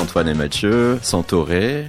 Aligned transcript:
Antoine 0.00 0.28
et 0.28 0.34
Mathieu, 0.34 0.98
Santoré, 1.02 1.84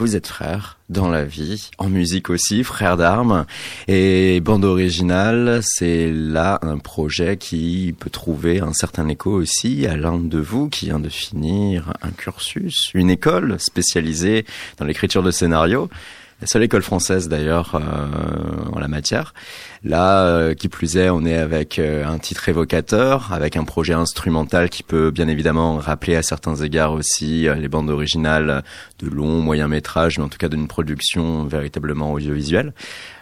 vous 0.00 0.16
êtes 0.16 0.26
frères 0.26 0.78
dans 0.88 1.08
la 1.08 1.24
vie, 1.24 1.70
en 1.76 1.90
musique 1.90 2.30
aussi, 2.30 2.64
frères 2.64 2.96
d'armes. 2.96 3.44
Et 3.86 4.40
bande 4.40 4.64
originale, 4.64 5.60
c'est 5.62 6.10
là 6.10 6.58
un 6.62 6.78
projet 6.78 7.36
qui 7.36 7.94
peut 7.98 8.08
trouver 8.08 8.60
un 8.60 8.72
certain 8.72 9.06
écho 9.08 9.30
aussi 9.30 9.86
à 9.86 9.96
l'un 9.96 10.18
de 10.18 10.38
vous 10.38 10.68
qui 10.70 10.86
vient 10.86 11.00
de 11.00 11.10
finir 11.10 11.92
un 12.00 12.10
cursus, 12.10 12.90
une 12.94 13.10
école 13.10 13.56
spécialisée 13.60 14.46
dans 14.78 14.86
l'écriture 14.86 15.22
de 15.22 15.30
scénarios 15.30 15.90
la 16.40 16.46
seule 16.46 16.62
école 16.62 16.82
française 16.82 17.28
d'ailleurs 17.28 17.74
euh, 17.74 18.70
en 18.72 18.78
la 18.78 18.88
matière. 18.88 19.34
Là, 19.84 20.24
euh, 20.24 20.54
qui 20.54 20.68
plus 20.68 20.96
est, 20.96 21.10
on 21.10 21.24
est 21.24 21.36
avec 21.36 21.78
euh, 21.78 22.06
un 22.06 22.18
titre 22.18 22.48
évocateur, 22.48 23.32
avec 23.32 23.56
un 23.56 23.64
projet 23.64 23.92
instrumental 23.92 24.70
qui 24.70 24.82
peut 24.82 25.10
bien 25.10 25.28
évidemment 25.28 25.76
rappeler 25.76 26.16
à 26.16 26.22
certains 26.22 26.56
égards 26.56 26.92
aussi 26.92 27.46
les 27.56 27.68
bandes 27.68 27.90
originales 27.90 28.62
de 28.98 29.08
longs, 29.08 29.40
moyens 29.40 29.68
métrages, 29.68 30.18
mais 30.18 30.24
en 30.24 30.28
tout 30.28 30.38
cas 30.38 30.48
d'une 30.48 30.68
production 30.68 31.44
véritablement 31.44 32.12
audiovisuelle. 32.12 32.72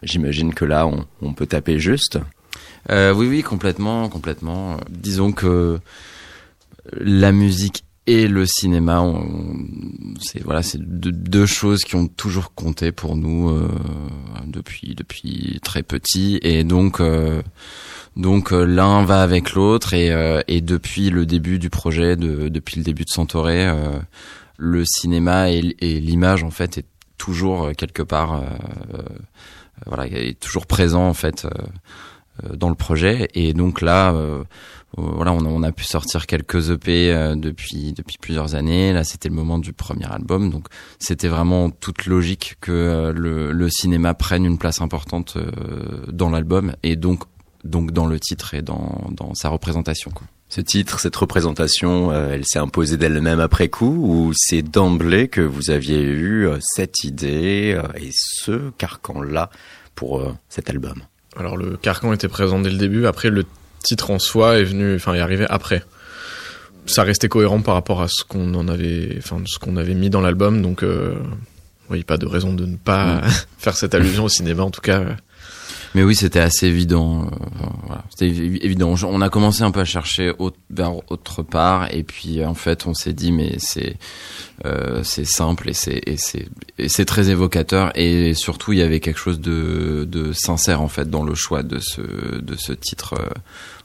J'imagine 0.03 0.55
que 0.55 0.65
là, 0.65 0.87
on, 0.87 1.07
on, 1.21 1.33
peut 1.35 1.47
taper 1.47 1.79
juste. 1.79 2.19
oui, 2.89 3.27
oui, 3.29 3.43
complètement, 3.43 4.09
complètement. 4.09 4.79
Disons 4.91 5.33
que 5.33 5.81
la 6.93 7.33
musique 7.33 7.85
et 8.09 8.27
le 8.27 8.47
cinéma. 8.47 9.05
C'est 10.19 10.43
voilà, 10.43 10.63
c'est 10.63 10.81
deux, 10.81 11.47
choses 11.47 11.85
qui 11.85 11.95
ont 11.95 12.09
toujours 12.09 12.55
compté 12.55 12.91
pour 12.91 13.17
nous 13.17 13.51
euh, 13.51 13.69
depuis 14.47 14.95
depuis 14.97 15.61
très 15.63 15.83
petit 15.83 16.39
et 16.43 16.65
donc 16.65 17.01
euh, 17.01 17.43
donc 18.17 18.53
euh, 18.53 18.65
l'un 18.65 19.05
va 19.05 19.23
avec 19.23 19.53
l'autre 19.53 19.93
et, 19.93 20.09
et 20.49 20.61
depuis 20.63 21.11
le 21.11 21.27
début 21.27 21.59
du 21.59 21.69
projet, 21.69 22.17
de, 22.17 22.49
depuis 22.49 22.79
le 22.79 22.83
début 22.83 23.05
de 23.05 23.11
Santoré, 23.11 23.71
le 24.57 24.85
cinéma 24.87 25.51
et, 25.51 25.77
et 25.81 26.01
l'image 26.01 26.43
en 26.43 26.51
fait 26.51 26.79
est 26.79 26.87
toujours 27.19 27.71
quelque 27.77 28.03
part 28.03 28.43
voilà 29.87 30.07
est 30.07 30.41
toujours 30.41 30.67
présent 30.67 31.07
en 31.07 31.15
fait 31.15 31.47
dans 32.55 32.69
le 32.69 32.75
projet 32.75 33.29
et 33.35 33.53
donc 33.53 33.81
là 33.81 34.13
euh, 34.13 34.45
voilà, 34.97 35.33
on 35.33 35.45
a, 35.45 35.49
on 35.49 35.63
a, 35.63 35.73
pu 35.73 35.85
sortir 35.85 36.27
quelques 36.27 36.71
EP 36.71 37.13
euh, 37.13 37.37
depuis 37.37 37.93
depuis 37.93 38.17
plusieurs 38.19 38.55
années. 38.55 38.93
Là, 38.93 39.05
c'était 39.05 39.29
le 39.29 39.35
moment 39.35 39.59
du 39.59 39.73
premier 39.73 40.11
album, 40.11 40.51
donc 40.51 40.67
c'était 40.99 41.29
vraiment 41.29 41.71
toute 41.71 42.07
logique 42.07 42.57
que 42.61 42.73
euh, 42.73 43.13
le, 43.13 43.53
le, 43.53 43.69
cinéma 43.69 44.15
prenne 44.15 44.47
une 44.47 44.59
place 44.59 44.81
importante 44.81 45.37
dans 46.11 46.31
l'album 46.31 46.75
et 46.83 46.97
donc 46.97 47.25
donc 47.65 47.91
dans 47.91 48.07
le 48.07 48.19
titre 48.19 48.55
et 48.55 48.63
dans 48.63 49.11
dans 49.11 49.35
sa 49.35 49.51
représentation. 49.51 50.11
Quoi. 50.11 50.27
Ce 50.49 50.63
titre, 50.63 50.99
cette 51.01 51.17
représentation, 51.17 52.11
elle 52.11 52.47
s'est 52.47 52.59
imposée 52.59 52.97
d'elle-même 52.97 53.41
après 53.41 53.69
coup 53.69 54.01
ou 54.03 54.33
c'est 54.35 54.63
d'emblée 54.63 55.29
que 55.29 55.43
vous 55.43 55.71
aviez 55.71 56.03
eu 56.03 56.49
cette 56.61 57.05
idée 57.05 57.79
et 57.97 58.11
ce 58.13 58.71
carcan-là 58.79 59.51
pour 59.95 60.23
cet 60.49 60.71
album? 60.71 61.03
Alors 61.37 61.59
le 61.59 61.77
carcan 61.77 62.15
était 62.15 62.29
présent 62.29 62.59
dès 62.61 62.71
le 62.71 62.79
début. 62.79 63.05
Après, 63.07 63.29
le 63.29 63.45
titre 63.83 64.11
en 64.11 64.19
soi 64.19 64.59
est 64.59 64.65
venu, 64.65 64.95
enfin, 64.95 65.15
est 65.15 65.21
arrivé 65.21 65.47
après. 65.49 65.83
Ça 66.87 67.03
restait 67.03 67.29
cohérent 67.29 67.61
par 67.61 67.75
rapport 67.75 68.01
à 68.01 68.09
ce 68.09 68.25
qu'on 68.25 68.55
en 68.55 68.69
avait, 68.69 69.15
enfin, 69.19 69.43
ce 69.47 69.59
qu'on 69.59 69.77
avait 69.77 69.95
mis 69.95 70.11
dans 70.11 70.21
l'album, 70.21 70.63
donc, 70.63 70.83
euh, 70.83 71.15
oui, 71.91 72.03
pas 72.03 72.17
de 72.17 72.27
raison 72.27 72.55
de 72.55 72.67
ne 72.67 72.77
pas 72.77 73.17
mm. 73.17 73.31
faire 73.59 73.77
cette 73.77 73.95
allusion 73.95 74.25
au 74.25 74.29
cinéma, 74.29 74.63
en 74.63 74.71
tout 74.71 74.81
cas. 74.81 75.05
Mais 75.95 76.03
oui, 76.03 76.15
c'était 76.15 76.41
assez 76.41 76.67
évident. 76.67 77.25
Euh, 77.25 77.31
voilà, 77.87 78.05
c'était 78.11 78.29
évident. 78.29 78.95
On 79.05 79.21
a 79.21 79.29
commencé 79.31 79.63
un 79.63 79.71
peu 79.71 79.81
à 79.81 79.85
chercher 79.85 80.33
vers 80.71 81.11
autre 81.11 81.43
part, 81.43 81.93
et 81.95 82.03
puis 82.03 82.45
en 82.45 82.55
fait, 82.55 82.87
on 82.87 82.95
s'est 82.95 83.13
dit, 83.13 83.33
mais 83.33 83.57
c'est 83.59 83.97
euh, 84.67 85.03
simple 85.05 85.71
et 85.71 85.73
c'est 85.73 86.03
et 86.79 86.89
c'est 86.89 87.05
très 87.05 87.31
évocateur, 87.31 87.93
et 87.95 88.35
surtout, 88.35 88.73
il 88.73 88.81
y 88.81 88.83
avait 88.83 89.01
quelque 89.01 89.19
chose 89.19 89.41
de 89.41 90.07
de 90.09 90.33
sincère 90.33 90.83
en 90.83 90.89
fait 90.89 91.09
dans 91.09 91.23
le 91.23 91.35
choix 91.35 91.63
de 91.63 91.79
ce 91.79 92.01
de 92.01 92.57
ce 92.57 92.73
titre. 92.73 93.15
Euh, 93.15 93.29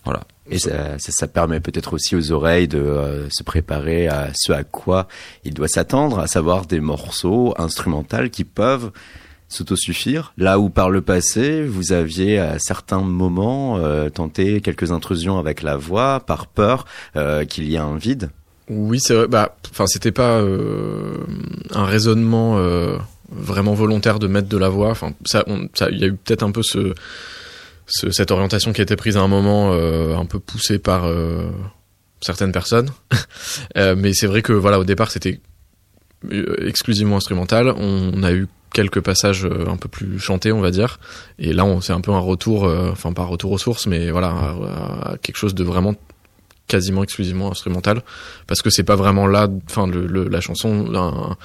voilà. 0.03 0.23
Et 0.49 0.59
ça, 0.59 0.97
ça, 0.99 1.27
permet 1.27 1.61
peut-être 1.61 1.93
aussi 1.93 2.17
aux 2.17 2.31
oreilles 2.33 2.67
de 2.67 2.77
euh, 2.77 3.29
se 3.29 3.43
préparer 3.43 4.09
à 4.09 4.31
ce 4.33 4.51
à 4.51 4.65
quoi 4.65 5.07
il 5.45 5.53
doit 5.53 5.69
s'attendre, 5.69 6.19
à 6.19 6.27
savoir 6.27 6.65
des 6.65 6.81
morceaux 6.81 7.53
instrumentaux 7.57 8.29
qui 8.29 8.43
peuvent 8.43 8.91
s'autosuffire. 9.53 10.33
Là 10.37 10.59
où 10.59 10.69
par 10.69 10.89
le 10.89 11.01
passé, 11.01 11.63
vous 11.63 11.93
aviez 11.93 12.39
à 12.39 12.59
certains 12.59 13.01
moments 13.01 13.77
euh, 13.77 14.09
tenté 14.09 14.61
quelques 14.61 14.91
intrusions 14.91 15.37
avec 15.39 15.61
la 15.61 15.77
voix 15.77 16.19
par 16.19 16.47
peur 16.47 16.85
euh, 17.15 17.45
qu'il 17.45 17.65
y 17.65 17.75
ait 17.75 17.79
un 17.79 17.97
vide. 17.97 18.29
Oui, 18.69 18.99
c'est 18.99 19.13
vrai. 19.13 19.27
Bah, 19.27 19.55
enfin, 19.71 19.87
c'était 19.87 20.11
pas 20.11 20.39
un 20.39 21.85
raisonnement 21.85 22.57
vraiment 23.29 23.73
volontaire 23.73 24.19
de 24.19 24.27
mettre 24.27 24.47
de 24.47 24.57
la 24.57 24.69
voix. 24.69 24.89
Enfin, 24.89 25.11
ça, 25.25 25.43
il 25.91 25.97
y 25.97 26.03
a 26.03 26.07
eu 26.07 26.13
peut-être 26.13 26.43
un 26.43 26.51
peu 26.51 26.63
ce 26.63 26.93
cette 27.85 28.31
orientation 28.31 28.73
qui 28.73 28.81
a 28.81 28.83
été 28.83 28.95
prise 28.95 29.17
à 29.17 29.21
un 29.21 29.27
moment 29.27 29.73
euh, 29.73 30.15
un 30.15 30.25
peu 30.25 30.39
poussée 30.39 30.79
par 30.79 31.05
euh, 31.05 31.49
certaines 32.21 32.51
personnes. 32.51 32.89
Euh, 33.77 33.95
mais 33.97 34.13
c'est 34.13 34.27
vrai 34.27 34.41
que 34.41 34.53
voilà, 34.53 34.79
au 34.79 34.83
départ, 34.83 35.09
c'était 35.09 35.39
exclusivement 36.65 37.17
instrumental. 37.17 37.73
On, 37.77 38.23
a 38.23 38.31
eu 38.33 38.47
quelques 38.73 39.01
passages 39.01 39.45
un 39.45 39.77
peu 39.77 39.87
plus 39.87 40.19
chantés, 40.19 40.51
on 40.51 40.61
va 40.61 40.71
dire. 40.71 40.99
Et 41.39 41.53
là, 41.53 41.65
c'est 41.81 41.93
un 41.93 42.01
peu 42.01 42.11
un 42.11 42.19
retour, 42.19 42.63
enfin 42.63 43.13
pas 43.13 43.23
retour 43.23 43.51
aux 43.51 43.57
sources, 43.57 43.87
mais 43.87 44.09
voilà, 44.11 44.55
quelque 45.21 45.37
chose 45.37 45.53
de 45.53 45.63
vraiment 45.63 45.95
quasiment 46.67 47.03
exclusivement 47.03 47.51
instrumental, 47.51 48.01
parce 48.47 48.61
que 48.61 48.69
c'est 48.69 48.83
pas 48.83 48.95
vraiment 48.95 49.27
là, 49.27 49.47
enfin 49.69 49.85
le, 49.85 50.27
la 50.27 50.41
chanson, 50.41 50.87
un, 50.95 51.37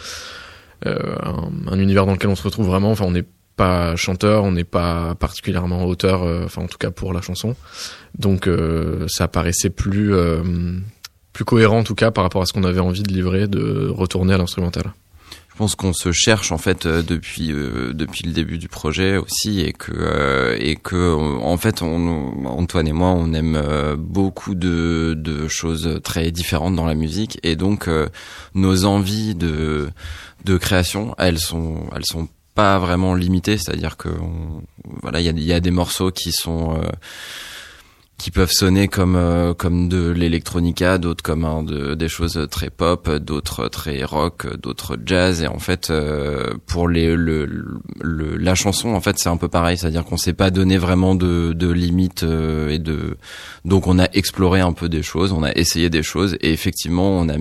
un, 0.86 1.50
un, 1.66 1.78
univers 1.78 2.06
dans 2.06 2.12
lequel 2.12 2.30
on 2.30 2.36
se 2.36 2.44
retrouve 2.44 2.66
vraiment. 2.66 2.92
Enfin, 2.92 3.04
on 3.06 3.14
est 3.14 3.26
pas 3.58 3.96
chanteur, 3.96 4.44
on 4.44 4.52
n'est 4.52 4.64
pas 4.64 5.14
particulièrement 5.16 5.84
auteur, 5.84 6.22
euh, 6.22 6.44
enfin 6.44 6.62
en 6.62 6.68
tout 6.68 6.78
cas 6.78 6.90
pour 6.90 7.12
la 7.12 7.20
chanson. 7.20 7.56
Donc 8.16 8.46
euh, 8.46 9.04
ça 9.08 9.28
paraissait 9.28 9.68
plus 9.68 10.14
euh, 10.14 10.42
plus 11.38 11.44
cohérent 11.44 11.78
en 11.78 11.84
tout 11.84 11.94
cas 11.94 12.10
par 12.10 12.24
rapport 12.24 12.42
à 12.42 12.46
ce 12.46 12.52
qu'on 12.52 12.64
avait 12.64 12.80
envie 12.80 13.04
de 13.04 13.12
livrer, 13.12 13.46
de 13.46 13.88
retourner 13.88 14.34
à 14.34 14.38
l'instrumental. 14.38 14.92
Je 15.52 15.56
pense 15.56 15.76
qu'on 15.76 15.92
se 15.92 16.10
cherche 16.10 16.50
en 16.50 16.58
fait 16.58 16.88
depuis 16.88 17.46
depuis 17.48 18.24
le 18.24 18.32
début 18.32 18.58
du 18.58 18.66
projet 18.66 19.16
aussi 19.16 19.60
et 19.60 19.72
que 19.72 20.56
et 20.58 20.74
que 20.74 21.14
en 21.14 21.56
fait 21.56 21.80
on, 21.80 22.44
Antoine 22.44 22.88
et 22.88 22.92
moi 22.92 23.10
on 23.10 23.32
aime 23.34 23.56
beaucoup 23.96 24.56
de 24.56 25.14
de 25.16 25.46
choses 25.46 26.00
très 26.02 26.32
différentes 26.32 26.74
dans 26.74 26.86
la 26.86 26.96
musique 26.96 27.38
et 27.44 27.54
donc 27.54 27.88
nos 28.56 28.84
envies 28.84 29.36
de 29.36 29.90
de 30.44 30.56
création 30.56 31.14
elles 31.18 31.38
sont 31.38 31.88
elles 31.94 32.04
sont 32.04 32.28
pas 32.56 32.80
vraiment 32.80 33.14
limité, 33.14 33.56
c'est-à-dire 33.56 33.96
que 33.96 34.08
voilà, 35.02 35.20
il 35.20 35.26
y 35.26 35.28
a, 35.28 35.32
y 35.32 35.52
a, 35.52 35.60
des 35.60 35.70
morceaux 35.70 36.10
qui 36.10 36.32
sont 36.32 36.74
euh, 36.74 36.88
qui 38.18 38.32
peuvent 38.32 38.50
sonner 38.50 38.88
comme 38.88 39.14
euh, 39.14 39.54
comme 39.54 39.88
de 39.88 40.10
l'électronica, 40.10 40.98
d'autres 40.98 41.22
comme 41.22 41.44
un 41.44 41.62
de, 41.62 41.94
des 41.94 42.08
choses 42.08 42.48
très 42.50 42.68
pop, 42.68 43.08
d'autres 43.08 43.68
très 43.68 44.02
rock, 44.02 44.46
d'autres 44.58 44.96
jazz. 45.06 45.40
Et 45.42 45.46
en 45.46 45.60
fait, 45.60 45.90
euh, 45.90 46.54
pour 46.66 46.88
les 46.88 47.14
le, 47.14 47.46
le, 48.00 48.36
la 48.36 48.56
chanson, 48.56 48.90
en 48.90 49.00
fait, 49.00 49.18
c'est 49.18 49.28
un 49.28 49.36
peu 49.36 49.48
pareil, 49.48 49.78
c'est-à-dire 49.78 50.04
qu'on 50.04 50.16
s'est 50.16 50.32
pas 50.32 50.50
donné 50.50 50.78
vraiment 50.78 51.14
de, 51.14 51.52
de 51.52 51.70
limites 51.70 52.24
et 52.24 52.78
de 52.80 53.16
donc 53.64 53.86
on 53.86 54.00
a 54.00 54.08
exploré 54.12 54.60
un 54.60 54.72
peu 54.72 54.88
des 54.88 55.04
choses, 55.04 55.32
on 55.32 55.44
a 55.44 55.52
essayé 55.52 55.88
des 55.88 56.02
choses 56.02 56.36
et 56.40 56.52
effectivement 56.52 57.20
on 57.20 57.28
a 57.28 57.36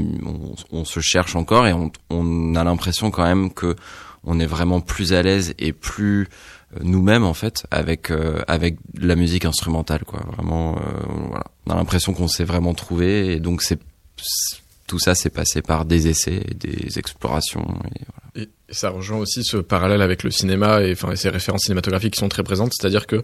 on, 0.72 0.86
se 0.86 1.00
cherche 1.00 1.36
encore 1.36 1.66
et 1.68 1.74
on, 1.74 1.92
on 2.12 2.56
a 2.56 2.64
l'impression 2.64 3.10
quand 3.10 3.24
même 3.24 3.52
que 3.52 3.76
on 4.24 4.40
est 4.40 4.46
vraiment 4.46 4.82
plus 4.82 5.14
à 5.14 5.24
l'aise 5.24 5.54
et 5.58 5.74
plus 5.74 6.24
euh, 6.24 6.57
nous-mêmes 6.82 7.24
en 7.24 7.34
fait 7.34 7.66
avec 7.72 8.12
euh, 8.12 8.42
avec 8.48 8.78
la 9.00 9.16
musique 9.16 9.46
instrumentale 9.46 10.04
quoi. 10.06 10.22
Vraiment 10.36 10.78
euh, 10.78 10.82
voilà. 11.30 11.46
On 11.66 11.72
a 11.72 11.76
l'impression 11.76 12.14
qu'on 12.14 12.28
s'est 12.28 12.44
vraiment 12.44 12.74
trouvé 12.74 13.34
et 13.34 13.40
donc 13.40 13.62
c'est 13.62 13.80
tout 14.88 15.00
ça 15.00 15.16
s'est 15.16 15.30
passé 15.30 15.62
par 15.62 15.86
des 15.86 16.08
essais 16.08 16.42
et 16.48 16.54
des 16.54 16.98
explorations 17.00 17.66
et, 17.96 18.02
voilà. 18.34 18.48
et, 18.48 18.50
ça 18.70 18.90
rejoint 18.90 19.18
aussi 19.18 19.44
ce 19.44 19.58
parallèle 19.58 20.02
avec 20.02 20.24
le 20.24 20.32
cinéma 20.32 20.82
et 20.82 20.92
enfin 20.94 21.16
ces 21.16 21.30
références 21.30 21.64
cinématographiques 21.64 22.14
qui 22.14 22.20
sont 22.20 22.30
très 22.30 22.44
présentes. 22.44 22.74
C'est-à-dire 22.78 23.08
que 23.08 23.24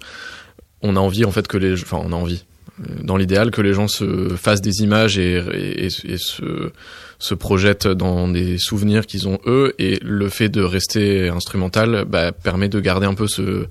on 0.82 0.96
a 0.96 1.00
envie 1.00 1.26
en 1.26 1.32
fait 1.32 1.48
que 1.48 1.58
les 1.58 1.74
enfin 1.74 2.00
on 2.02 2.12
a 2.12 2.16
envie 2.16 2.46
dans 2.80 3.18
l'idéal 3.18 3.52
que 3.52 3.62
les 3.62 3.74
gens 3.74 3.88
se 3.88 4.30
fassent 4.30 4.62
des 4.62 4.82
images 4.82 5.18
et, 5.18 5.88
se 5.90 7.34
projettent 7.36 7.88
dans 7.88 8.28
des 8.28 8.58
souvenirs 8.58 9.06
qu'ils 9.06 9.28
ont 9.28 9.40
eux 9.46 9.74
et 9.80 10.00
le 10.02 10.28
fait 10.30 10.50
de 10.50 10.62
rester 10.62 11.30
instrumental 11.30 12.06
bah, 12.06 12.32
permet 12.32 12.70
de 12.70 12.80
garder 12.80 13.06
un 13.06 13.14
peu 13.14 13.28
ce 13.28 13.68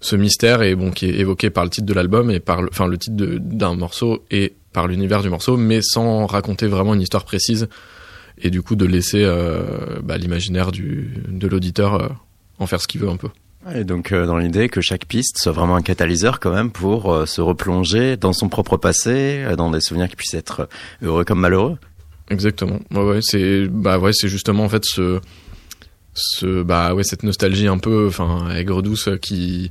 ce 0.00 0.16
mystère 0.16 0.62
et 0.62 0.74
bon 0.74 0.90
qui 0.90 1.06
est 1.06 1.18
évoqué 1.18 1.48
par 1.48 1.64
le 1.64 1.70
titre 1.70 1.86
de 1.86 1.94
l'album 1.94 2.30
et 2.30 2.38
par 2.38 2.60
le, 2.60 2.68
enfin 2.70 2.86
le 2.86 2.98
titre 2.98 3.16
d'un 3.16 3.74
morceau 3.74 4.24
et 4.30 4.54
par 4.72 4.86
l'univers 4.86 5.22
du 5.22 5.30
morceau 5.30 5.56
mais 5.56 5.80
sans 5.82 6.26
raconter 6.26 6.66
vraiment 6.66 6.94
une 6.94 7.00
histoire 7.00 7.24
précise 7.24 7.68
et 8.38 8.50
du 8.50 8.62
coup 8.62 8.76
de 8.76 8.84
laisser 8.84 9.24
bah, 10.02 10.18
l'imaginaire 10.18 10.72
de 10.72 11.46
l'auditeur 11.46 12.16
en 12.58 12.66
faire 12.66 12.80
ce 12.80 12.88
qu'il 12.88 13.00
veut 13.00 13.08
un 13.08 13.16
peu. 13.16 13.28
Et 13.72 13.84
donc 13.84 14.12
dans 14.12 14.36
l'idée 14.36 14.68
que 14.68 14.80
chaque 14.80 15.06
piste 15.06 15.38
soit 15.38 15.52
vraiment 15.52 15.76
un 15.76 15.82
catalyseur 15.82 16.40
quand 16.40 16.52
même 16.52 16.70
pour 16.70 17.26
se 17.26 17.40
replonger 17.40 18.16
dans 18.16 18.32
son 18.32 18.48
propre 18.48 18.76
passé, 18.76 19.44
dans 19.56 19.70
des 19.70 19.80
souvenirs 19.80 20.08
qui 20.08 20.16
puissent 20.16 20.34
être 20.34 20.68
heureux 21.02 21.24
comme 21.24 21.40
malheureux. 21.40 21.78
Exactement. 22.30 22.78
Ouais, 22.90 23.02
ouais, 23.04 23.20
c'est 23.22 23.66
bah 23.68 23.98
ouais, 23.98 24.12
c'est 24.12 24.28
justement 24.28 24.64
en 24.64 24.68
fait 24.68 24.84
ce 24.84 25.20
ce 26.14 26.62
bah 26.62 26.94
ouais 26.94 27.04
cette 27.04 27.22
nostalgie 27.22 27.66
un 27.66 27.78
peu 27.78 28.06
enfin 28.06 28.48
aigre 28.54 28.82
douce 28.82 29.08
qui 29.20 29.70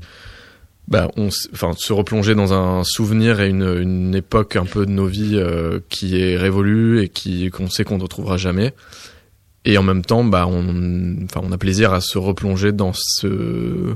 bah 0.88 1.10
on 1.16 1.30
enfin 1.54 1.72
se 1.78 1.94
replonger 1.94 2.36
dans 2.36 2.54
un 2.54 2.84
souvenir 2.84 3.40
et 3.40 3.50
une, 3.50 3.64
une 3.82 4.14
époque 4.14 4.58
un 4.58 4.66
peu 4.66 4.86
de 4.86 4.92
nos 4.92 5.06
vies 5.06 5.38
euh, 5.38 5.80
qui 5.90 6.22
est 6.22 6.38
révolue 6.38 7.02
et 7.02 7.10
qui 7.10 7.50
qu'on 7.50 7.70
sait 7.70 7.86
qu'on 7.86 7.98
ne 7.98 8.04
retrouvera 8.04 8.38
jamais 8.38 8.74
et 9.66 9.78
en 9.78 9.84
même 9.84 10.04
temps 10.04 10.24
bah 10.24 10.46
on 10.48 11.24
enfin 11.24 11.42
on 11.44 11.52
a 11.52 11.58
plaisir 11.58 11.94
à 11.94 12.02
se 12.02 12.18
replonger 12.18 12.72
dans 12.72 12.92
ce 12.94 13.96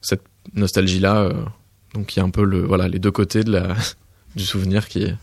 cette 0.00 0.22
nostalgie 0.54 1.00
là 1.00 1.22
euh. 1.22 1.32
donc 1.94 2.14
il 2.14 2.20
y 2.20 2.22
a 2.22 2.24
un 2.24 2.30
peu 2.30 2.44
le 2.44 2.60
voilà 2.60 2.88
les 2.88 2.98
deux 2.98 3.10
côtés 3.10 3.44
de 3.44 3.52
la 3.52 3.74
du 4.36 4.44
souvenir 4.44 4.88
qui 4.88 5.02
est 5.02 5.14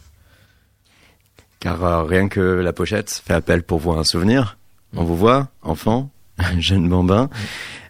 car 1.65 1.83
euh, 1.83 2.03
rien 2.03 2.27
que 2.27 2.39
la 2.39 2.73
pochette 2.73 3.23
fait 3.25 3.33
appel 3.33 3.63
pour 3.63 3.79
voir 3.79 3.97
un 3.97 4.03
souvenir. 4.03 4.59
On 4.95 5.03
vous 5.03 5.17
voit, 5.17 5.47
enfant, 5.63 6.11
jeune 6.59 6.87
bambin. 6.87 7.27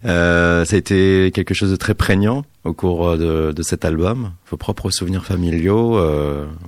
Euh, 0.05 0.63
ça 0.63 0.77
a 0.77 0.79
été 0.79 1.29
quelque 1.33 1.53
chose 1.53 1.71
de 1.71 1.75
très 1.75 1.93
prégnant 1.93 2.45
au 2.63 2.71
cours 2.71 3.09
euh, 3.09 3.51
de, 3.51 3.61
cet 3.63 3.83
album. 3.83 4.31
Vos 4.49 4.55
propres 4.55 4.91
souvenirs 4.91 5.25
familiaux, 5.25 5.99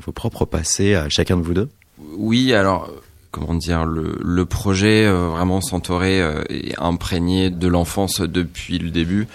vos 0.05 0.11
propres 0.11 0.43
passés 0.43 0.95
à 0.95 1.07
chacun 1.07 1.37
de 1.37 1.43
vous 1.43 1.53
deux? 1.53 1.69
Oui, 2.17 2.53
alors 2.53 2.91
comment 3.37 3.55
dire, 3.55 3.85
le, 3.85 4.45
projet 4.45 5.09
vraiment 5.09 5.61
Centauré 5.61 6.19
est 6.49 6.79
imprégné 6.79 7.49
de 7.49 7.67
l'enfance 7.67 8.21
depuis 8.21 8.79
le 8.79 8.89
début. 8.89 9.27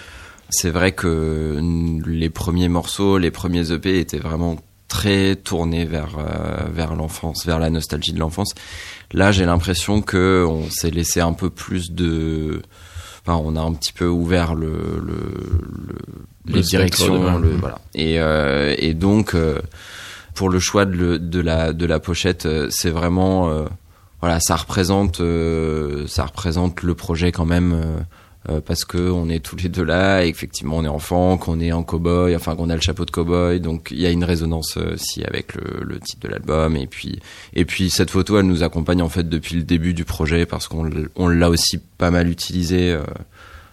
C'est 0.49 0.69
vrai 0.69 0.91
que 0.91 1.59
les 2.05 2.29
premiers 2.29 2.69
morceaux, 2.69 3.17
les 3.17 3.31
premiers 3.31 3.71
EP 3.71 3.99
étaient 3.99 4.19
vraiment 4.19 4.57
très 4.93 5.35
tourné 5.35 5.85
vers 5.85 6.19
euh, 6.19 6.69
vers 6.71 6.95
l'enfance, 6.95 7.47
vers 7.47 7.57
la 7.57 7.71
nostalgie 7.71 8.13
de 8.13 8.19
l'enfance. 8.19 8.53
Là, 9.11 9.31
j'ai 9.31 9.45
l'impression 9.45 10.03
que 10.03 10.45
on 10.47 10.69
s'est 10.69 10.91
laissé 10.91 11.19
un 11.19 11.33
peu 11.33 11.49
plus 11.49 11.91
de 11.91 12.61
Enfin, 13.25 13.41
on 13.43 13.55
a 13.55 13.61
un 13.61 13.73
petit 13.73 13.93
peu 13.93 14.05
ouvert 14.05 14.53
le, 14.53 15.01
le, 15.01 15.15
le 15.87 16.53
les 16.53 16.61
directions, 16.61 17.39
le, 17.39 17.51
voilà. 17.51 17.79
Et, 17.95 18.19
euh, 18.19 18.75
et 18.77 18.93
donc, 18.93 19.33
euh, 19.33 19.61
pour 20.35 20.49
le 20.49 20.59
choix 20.59 20.83
de, 20.85 21.15
de, 21.15 21.39
la 21.39 21.71
de 21.71 21.85
la 21.85 22.01
pochette, 22.01 22.47
c'est 22.69 22.89
vraiment, 22.89 23.65
voilà, 24.23 24.39
ça 24.39 24.55
représente, 24.55 25.21
ça 26.07 26.25
représente 26.25 26.81
le 26.81 26.95
projet 26.95 27.33
quand 27.33 27.45
même 27.45 28.05
euh, 28.49 28.59
parce 28.59 28.83
que 28.83 28.97
on 28.97 29.29
est 29.29 29.39
tous 29.39 29.55
les 29.55 29.69
deux 29.69 29.85
là 29.85 30.25
et 30.25 30.27
effectivement 30.27 30.75
on 30.75 30.83
est 30.83 30.89
enfant, 30.89 31.37
qu'on 31.37 31.61
est 31.61 31.71
en 31.71 31.81
cowboy, 31.83 32.35
enfin 32.35 32.57
qu'on 32.57 32.69
a 32.69 32.75
le 32.75 32.81
chapeau 32.81 33.05
de 33.05 33.11
cowboy, 33.11 33.61
donc 33.61 33.87
il 33.91 34.01
y 34.01 34.05
a 34.05 34.09
une 34.09 34.25
résonance 34.25 34.75
aussi 34.75 35.21
euh, 35.21 35.27
avec 35.27 35.55
le, 35.55 35.81
le 35.81 35.97
titre 36.01 36.27
de 36.27 36.27
l'album 36.27 36.75
et 36.75 36.85
puis 36.85 37.21
et 37.53 37.63
puis 37.63 37.89
cette 37.89 38.09
photo 38.09 38.37
elle 38.37 38.47
nous 38.47 38.61
accompagne 38.61 39.01
en 39.01 39.07
fait 39.07 39.29
depuis 39.29 39.55
le 39.55 39.63
début 39.63 39.93
du 39.93 40.03
projet 40.03 40.45
parce 40.45 40.67
qu'on 40.67 40.89
on 41.15 41.29
l'a 41.29 41.49
aussi 41.49 41.77
pas 41.77 42.11
mal 42.11 42.29
utilisé. 42.29 42.91
Euh, 42.91 43.03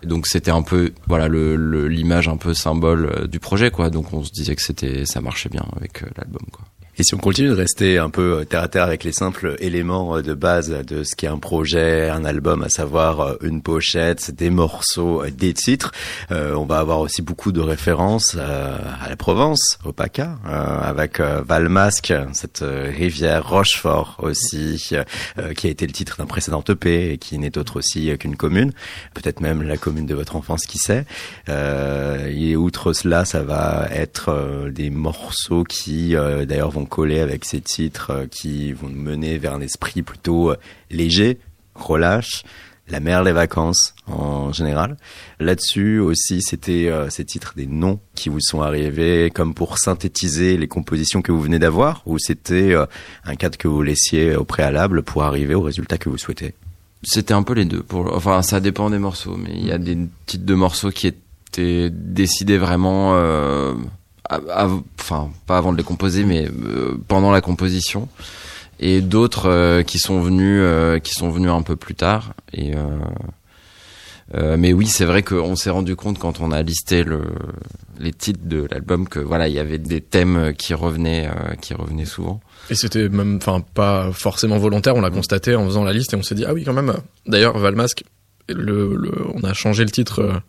donc 0.05 0.29
c'était 0.29 0.53
un 0.53 0.62
peu 0.62 0.93
voilà 1.08 1.26
le 1.26 1.88
l'image 1.88 2.29
un 2.29 2.37
peu 2.37 2.55
symbole 2.55 3.29
du 3.29 3.41
projet 3.41 3.73
quoi. 3.73 3.91
Donc 3.91 4.12
on 4.12 4.23
se 4.23 4.31
disait 4.31 4.55
que 4.55 4.62
c'était 4.62 5.05
ça 5.05 5.20
marchait 5.20 5.49
bien 5.49 5.67
avec 5.76 6.03
l'album 6.17 6.46
quoi. 6.53 6.64
Et 7.00 7.02
si 7.02 7.14
on 7.14 7.19
continue 7.19 7.49
de 7.49 7.55
rester 7.55 7.97
un 7.97 8.11
peu 8.11 8.41
euh, 8.41 8.44
terre 8.44 8.61
à 8.61 8.69
terre 8.69 8.82
avec 8.82 9.05
les 9.05 9.12
simples 9.12 9.56
éléments 9.61 10.19
euh, 10.19 10.23
de 10.23 10.35
base 10.35 10.69
de 10.69 11.02
ce 11.02 11.17
qu'est 11.17 11.29
un 11.29 11.38
projet, 11.38 12.11
un 12.11 12.26
album, 12.26 12.62
à 12.62 12.69
savoir 12.69 13.20
euh, 13.20 13.37
une 13.41 13.62
pochette, 13.62 14.31
des 14.32 14.50
morceaux, 14.50 15.25
des 15.25 15.55
titres, 15.55 15.93
on 16.31 16.67
va 16.67 16.79
avoir 16.79 17.00
aussi 17.00 17.23
beaucoup 17.23 17.52
de 17.52 17.61
références 17.61 18.37
à 18.37 19.08
la 19.08 19.17
Provence, 19.17 19.79
au 19.85 19.93
PACA, 19.93 20.38
avec 20.44 21.20
Valmasque, 21.20 22.12
cette 22.32 22.62
rivière 22.62 23.49
Rochefort 23.49 24.17
aussi, 24.23 24.93
qui 25.56 25.67
a 25.67 25.70
été 25.70 25.87
le 25.87 25.93
titre 25.93 26.17
d'un 26.19 26.26
précédent 26.26 26.62
EP 26.69 27.12
et 27.12 27.19
qui 27.19 27.38
n'est 27.38 27.56
autre 27.56 27.79
aussi 27.79 28.17
qu'une 28.19 28.37
commune, 28.37 28.73
peut-être 29.14 29.41
même 29.41 29.62
la 29.62 29.76
commune 29.76 30.06
de 30.06 30.14
votre 30.14 30.37
enfance, 30.37 30.67
qui 30.67 30.79
sait. 30.79 31.05
et 31.49 32.56
outre 32.56 32.93
cela, 32.93 33.25
ça 33.25 33.43
va 33.43 33.88
être 33.91 34.69
des 34.70 34.91
morceaux 34.91 35.64
qui 35.64 36.14
d'ailleurs 36.46 36.70
vont 36.70 36.87
coller 36.90 37.20
avec 37.20 37.46
ces 37.46 37.62
titres 37.62 38.10
euh, 38.10 38.26
qui 38.26 38.75
vont 38.75 38.88
nous 38.88 39.00
mener 39.00 39.38
vers 39.38 39.54
un 39.54 39.62
esprit 39.62 40.02
plutôt 40.02 40.50
euh, 40.50 40.56
léger, 40.90 41.38
relâche, 41.75 42.42
la 42.88 43.00
mer, 43.00 43.22
les 43.22 43.32
vacances 43.32 43.94
en 44.06 44.52
général. 44.52 44.96
Là-dessus 45.38 46.00
aussi, 46.00 46.42
c'était 46.42 46.88
euh, 46.88 47.08
ces 47.08 47.25
titres 47.25 47.54
des 47.56 47.66
noms 47.66 48.00
qui 48.14 48.28
vous 48.28 48.40
sont 48.40 48.60
arrivés 48.60 49.31
comme 49.32 49.54
pour 49.54 49.78
synthétiser 49.78 50.58
les 50.58 50.69
compositions 50.69 51.22
que 51.22 51.32
vous 51.32 51.40
venez 51.40 51.60
d'avoir 51.60 52.02
ou 52.04 52.19
c'était 52.19 52.75
un 53.25 53.36
cadre 53.36 53.56
que 53.56 53.69
vous 53.69 53.82
laissiez 53.82 54.34
au 54.34 54.44
préalable 54.44 55.02
pour 55.02 55.22
arriver 55.22 55.54
au 55.54 55.62
résultat 55.62 55.96
que 55.96 56.10
vous 56.10 56.19
souhaitez? 56.19 56.54
C'était 57.02 57.32
un 57.32 57.44
peu 57.44 57.54
les 57.54 57.64
deux. 57.64 57.82
Pour, 57.82 58.14
enfin, 58.14 58.43
ça 58.43 58.60
dépend 58.60 58.90
des 58.90 58.98
morceaux, 58.98 59.36
mais 59.36 59.52
il 59.54 59.66
y 59.66 59.72
a 59.72 59.78
des 59.78 59.96
titres 60.26 60.44
de 60.44 60.54
morceaux 60.54 60.90
qui 60.90 61.06
étaient 61.06 61.88
décidés 61.90 62.58
vraiment 62.58 63.14
enfin 64.31 65.31
pas 65.47 65.59
avant 65.59 65.73
de 65.73 65.79
les 65.79 65.85
composer, 65.85 66.25
mais 66.25 66.47
euh, 66.47 66.97
pendant 67.09 67.31
la 67.31 67.41
composition, 67.41 68.09
et 68.79 69.00
d'autres 69.00 69.49
euh, 69.49 69.82
qui 69.82 69.99
sont 69.99 70.21
venus 70.21 70.61
euh, 70.62 70.99
qui 70.99 71.12
sont 71.12 71.31
venus 71.31 71.50
un 71.50 71.62
peu 71.62 71.77
plus 71.77 71.94
tard. 71.94 72.35
Mais 74.32 74.73
oui, 74.73 74.87
c'est 74.87 75.05
vrai 75.05 75.25
qu'on 75.25 75.56
s'est 75.56 75.71
rendu 75.71 75.97
compte 75.97 76.19
quand 76.19 76.41
on 76.41 76.53
a 76.53 76.62
listé 76.62 77.03
le, 77.03 77.25
les 77.99 78.12
titres 78.12 78.44
de 78.44 78.69
l'album 78.71 79.09
que 79.09 79.19
voilà, 79.19 79.49
il 79.49 79.55
y 79.55 79.59
avait 79.59 79.79
des 79.79 80.00
thèmes 80.00 80.55
qui 80.56 80.73
revenaient, 80.73 81.29
qui 81.61 81.75
revenaient 81.75 82.05
souvent. 82.05 82.41
Et 82.71 82.77
c'était 82.77 83.09
même, 83.09 83.38
enfin, 83.38 83.61
pas 83.75 84.12
forcément 84.12 84.59
volontaire. 84.59 84.94
On 84.94 85.00
l'a 85.00 85.11
constaté 85.11 85.56
en 85.56 85.65
faisant 85.65 85.82
la 85.82 85.93
liste 85.93 86.12
et 86.12 86.17
on 86.17 86.23
s'est 86.23 86.37
dit 86.37 86.44
ah 86.47 86.55
oui 86.55 86.62
quand 86.62 86.73
même. 86.73 86.94
D'ailleurs, 87.27 87.59
Valmasque, 87.59 88.05
on 88.49 89.43
a 89.43 89.53
changé 89.53 89.82
le 89.82 89.91
titre 89.91 90.41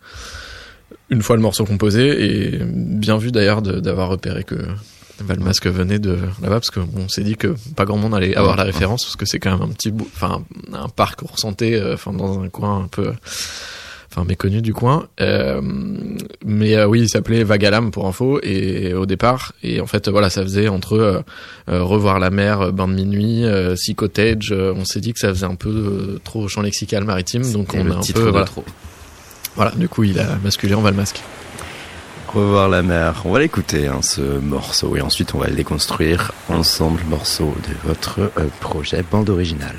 une 1.12 1.22
fois 1.22 1.36
le 1.36 1.42
morceau 1.42 1.66
composé 1.66 2.56
et 2.56 2.60
bien 2.64 3.18
vu 3.18 3.32
d'ailleurs 3.32 3.62
d'avoir 3.62 4.10
repéré 4.10 4.44
que 4.44 4.56
Valmasque 5.20 5.68
venait 5.68 6.00
de 6.00 6.18
là-bas 6.42 6.62
parce 6.62 6.72
qu'on 6.72 7.10
s'est 7.10 7.24
dit 7.24 7.36
que 7.36 7.56
pas 7.76 7.86
grand 7.86 7.98
monde 7.98 8.16
allait 8.16 8.36
avoir 8.36 8.56
la 8.56 8.64
référence 8.64 9.04
parce 9.04 9.18
que 9.18 9.26
c'est 9.26 9.40
quand 9.40 9.52
même 9.52 9.70
un 9.70 9.72
petit 9.72 9.92
bout, 9.92 10.08
enfin 10.16 10.44
un 10.74 10.90
parc 10.90 11.22
ressentait 11.22 11.76
euh, 11.76 11.94
enfin 11.94 12.14
dans 12.14 12.42
un 12.42 12.50
coin 12.50 12.86
un 12.86 12.88
peu 12.88 13.12
enfin 14.10 14.24
méconnu 14.26 14.62
du 14.62 14.74
coin 14.74 15.08
euh, 15.20 15.62
mais 16.46 16.76
euh, 16.76 16.88
oui 16.88 17.02
il 17.02 17.10
s'appelait 17.10 17.44
Vagalam 17.44 17.92
pour 17.92 18.08
info 18.08 18.40
et 18.42 18.94
au 18.94 19.06
départ 19.06 19.54
et 19.64 19.82
en 19.82 19.88
fait 19.88 20.10
voilà 20.10 20.30
ça 20.30 20.44
faisait 20.44 20.70
entre 20.70 21.24
revoir 21.68 22.20
la 22.20 22.30
mer 22.30 22.72
bain 22.72 22.88
de 22.88 22.94
minuit 22.94 23.44
Sea 23.76 23.96
Cottage 23.96 24.54
on 24.54 24.86
s'est 24.86 25.02
dit 25.02 25.14
que 25.14 25.20
ça 25.20 25.30
faisait 25.30 25.46
un 25.46 25.56
peu 25.56 26.20
trop 26.24 26.48
champ 26.48 26.62
lexical 26.62 27.04
maritime 27.04 27.50
donc 27.52 27.74
on 27.76 27.92
a 27.92 27.96
un 27.96 28.02
peu 28.14 28.30
voilà, 28.30 28.46
trop. 28.46 28.64
Voilà, 29.56 29.72
du 29.72 29.90
coup, 29.90 30.04
il 30.04 30.20
a 30.20 30.36
basculé 30.36 30.74
en 30.74 30.82
Valmasque. 30.82 31.22
Revoir 32.34 32.70
la 32.70 32.82
mer. 32.82 33.24
On 33.26 33.32
va 33.32 33.40
l'écouter, 33.40 33.88
hein, 33.88 34.00
ce 34.02 34.22
morceau, 34.22 34.96
et 34.96 35.02
ensuite 35.02 35.34
on 35.34 35.40
va 35.40 35.48
le 35.48 35.56
déconstruire 35.56 36.32
ensemble, 36.48 37.02
morceau 37.10 37.54
de 37.68 37.88
votre 37.88 38.20
euh, 38.20 38.48
projet 38.62 39.04
bande 39.04 39.30
originale. 39.30 39.76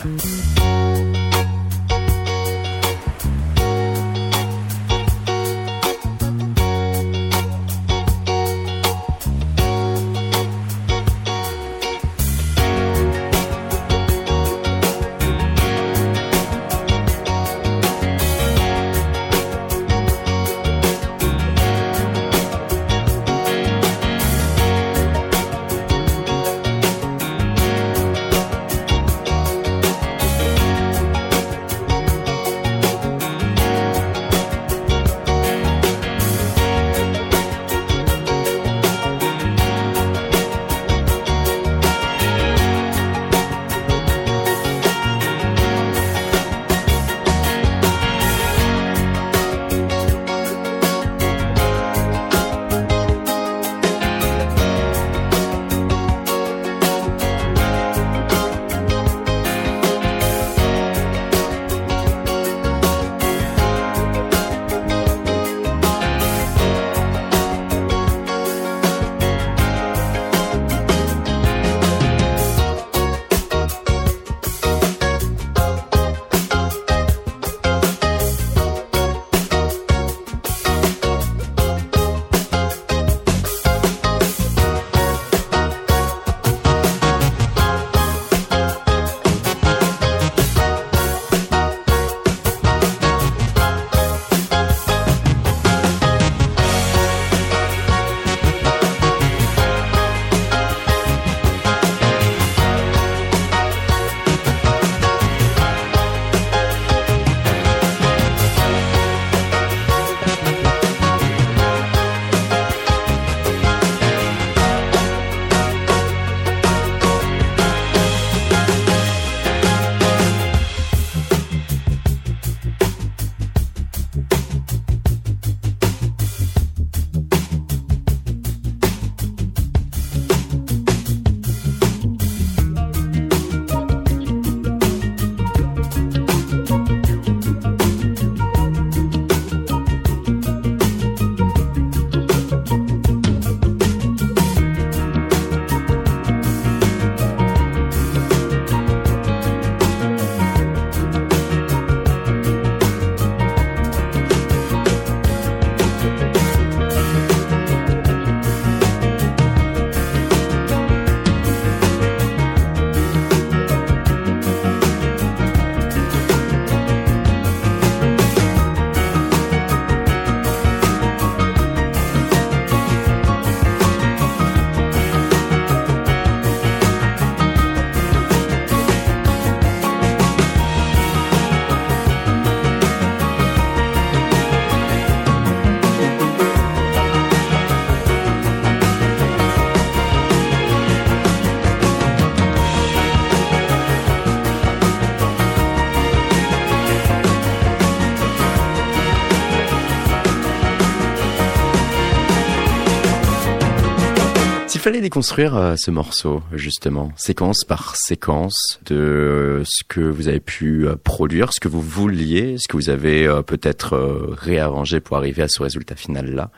Fallait 204.82 205.00
déconstruire 205.00 205.56
euh, 205.56 205.74
ce 205.76 205.92
morceau, 205.92 206.42
justement, 206.52 207.12
séquence 207.16 207.62
par 207.62 207.94
séquence, 207.94 208.80
de 208.84 209.62
ce 209.64 209.84
que 209.86 210.00
vous 210.00 210.26
avez 210.26 210.40
pu 210.40 210.88
euh, 210.88 210.96
produire, 210.96 211.52
ce 211.52 211.60
que 211.60 211.68
vous 211.68 211.80
vouliez, 211.80 212.56
ce 212.58 212.66
que 212.66 212.76
vous 212.76 212.90
avez 212.90 213.24
euh, 213.24 213.42
peut-être 213.42 213.96
réarrangé 214.32 214.98
pour 214.98 215.16
arriver 215.16 215.44
à 215.44 215.48
ce 215.48 215.62
résultat 215.62 215.94
final-là, 215.94 216.50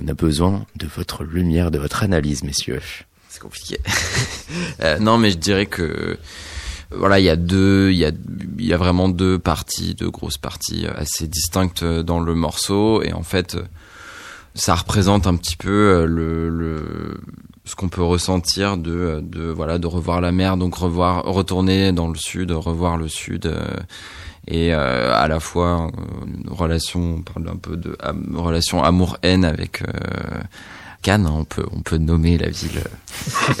on 0.00 0.06
a 0.06 0.14
besoin 0.14 0.66
de 0.76 0.86
votre 0.86 1.24
lumière, 1.24 1.72
de 1.72 1.80
votre 1.80 2.04
analyse, 2.04 2.44
messieurs. 2.44 2.80
C'est 3.28 3.42
compliqué. 3.42 3.80
non, 5.00 5.18
mais 5.18 5.32
je 5.32 5.38
dirais 5.38 5.66
que 5.66 6.18
voilà, 6.92 7.18
il 7.18 7.24
y 7.24 7.30
a 7.30 7.36
deux, 7.36 7.90
il 7.90 7.98
y 7.98 8.04
a, 8.04 8.12
il 8.56 8.64
y 8.64 8.72
a 8.72 8.76
vraiment 8.76 9.08
deux 9.08 9.40
parties, 9.40 9.96
deux 9.96 10.10
grosses 10.10 10.38
parties 10.38 10.86
assez 10.94 11.26
distinctes 11.26 11.82
dans 11.82 12.20
le 12.20 12.36
morceau, 12.36 13.02
et 13.02 13.12
en 13.12 13.24
fait 13.24 13.56
ça 14.54 14.74
représente 14.74 15.26
un 15.26 15.36
petit 15.36 15.56
peu 15.56 15.70
euh, 15.70 16.06
le, 16.06 16.48
le 16.48 17.20
ce 17.64 17.74
qu'on 17.74 17.88
peut 17.88 18.02
ressentir 18.02 18.76
de, 18.76 19.20
de 19.22 19.44
voilà 19.44 19.78
de 19.78 19.86
revoir 19.86 20.20
la 20.20 20.32
mer 20.32 20.56
donc 20.56 20.74
revoir 20.74 21.24
retourner 21.24 21.92
dans 21.92 22.08
le 22.08 22.16
sud 22.16 22.50
revoir 22.50 22.96
le 22.96 23.08
sud 23.08 23.46
euh, 23.46 23.64
et 24.48 24.74
euh, 24.74 25.14
à 25.14 25.28
la 25.28 25.38
fois 25.38 25.88
une 26.26 26.50
relation 26.50 27.18
on 27.18 27.22
parle 27.22 27.48
un 27.48 27.56
peu 27.56 27.76
de 27.76 27.96
relation 28.34 28.82
amour 28.82 29.16
haine 29.22 29.44
avec 29.44 29.84
Cannes 31.02 31.26
hein, 31.26 31.34
on 31.34 31.44
peut 31.44 31.64
on 31.72 31.80
peut 31.80 31.98
nommer 31.98 32.36
la 32.36 32.50
ville 32.50 32.82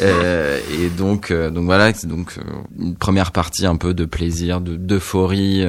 et 0.00 0.88
donc 0.90 1.32
donc 1.32 1.64
voilà 1.64 1.92
donc 1.92 2.36
une 2.76 2.96
première 2.96 3.30
partie 3.30 3.66
un 3.66 3.76
peu 3.76 3.94
de 3.94 4.04
plaisir 4.04 4.60
de 4.60 4.74
d'euphorie 4.74 5.64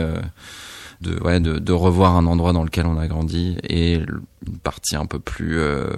de, 1.04 1.22
ouais, 1.22 1.40
de, 1.40 1.60
de, 1.60 1.74
revoir 1.74 2.16
un 2.16 2.26
endroit 2.26 2.54
dans 2.54 2.64
lequel 2.64 2.86
on 2.86 2.98
a 2.98 3.08
grandi 3.08 3.58
et 3.68 3.96
une 3.96 4.58
partie 4.64 4.96
un 4.96 5.06
peu 5.06 5.20
plus 5.20 5.60
euh, 5.60 5.92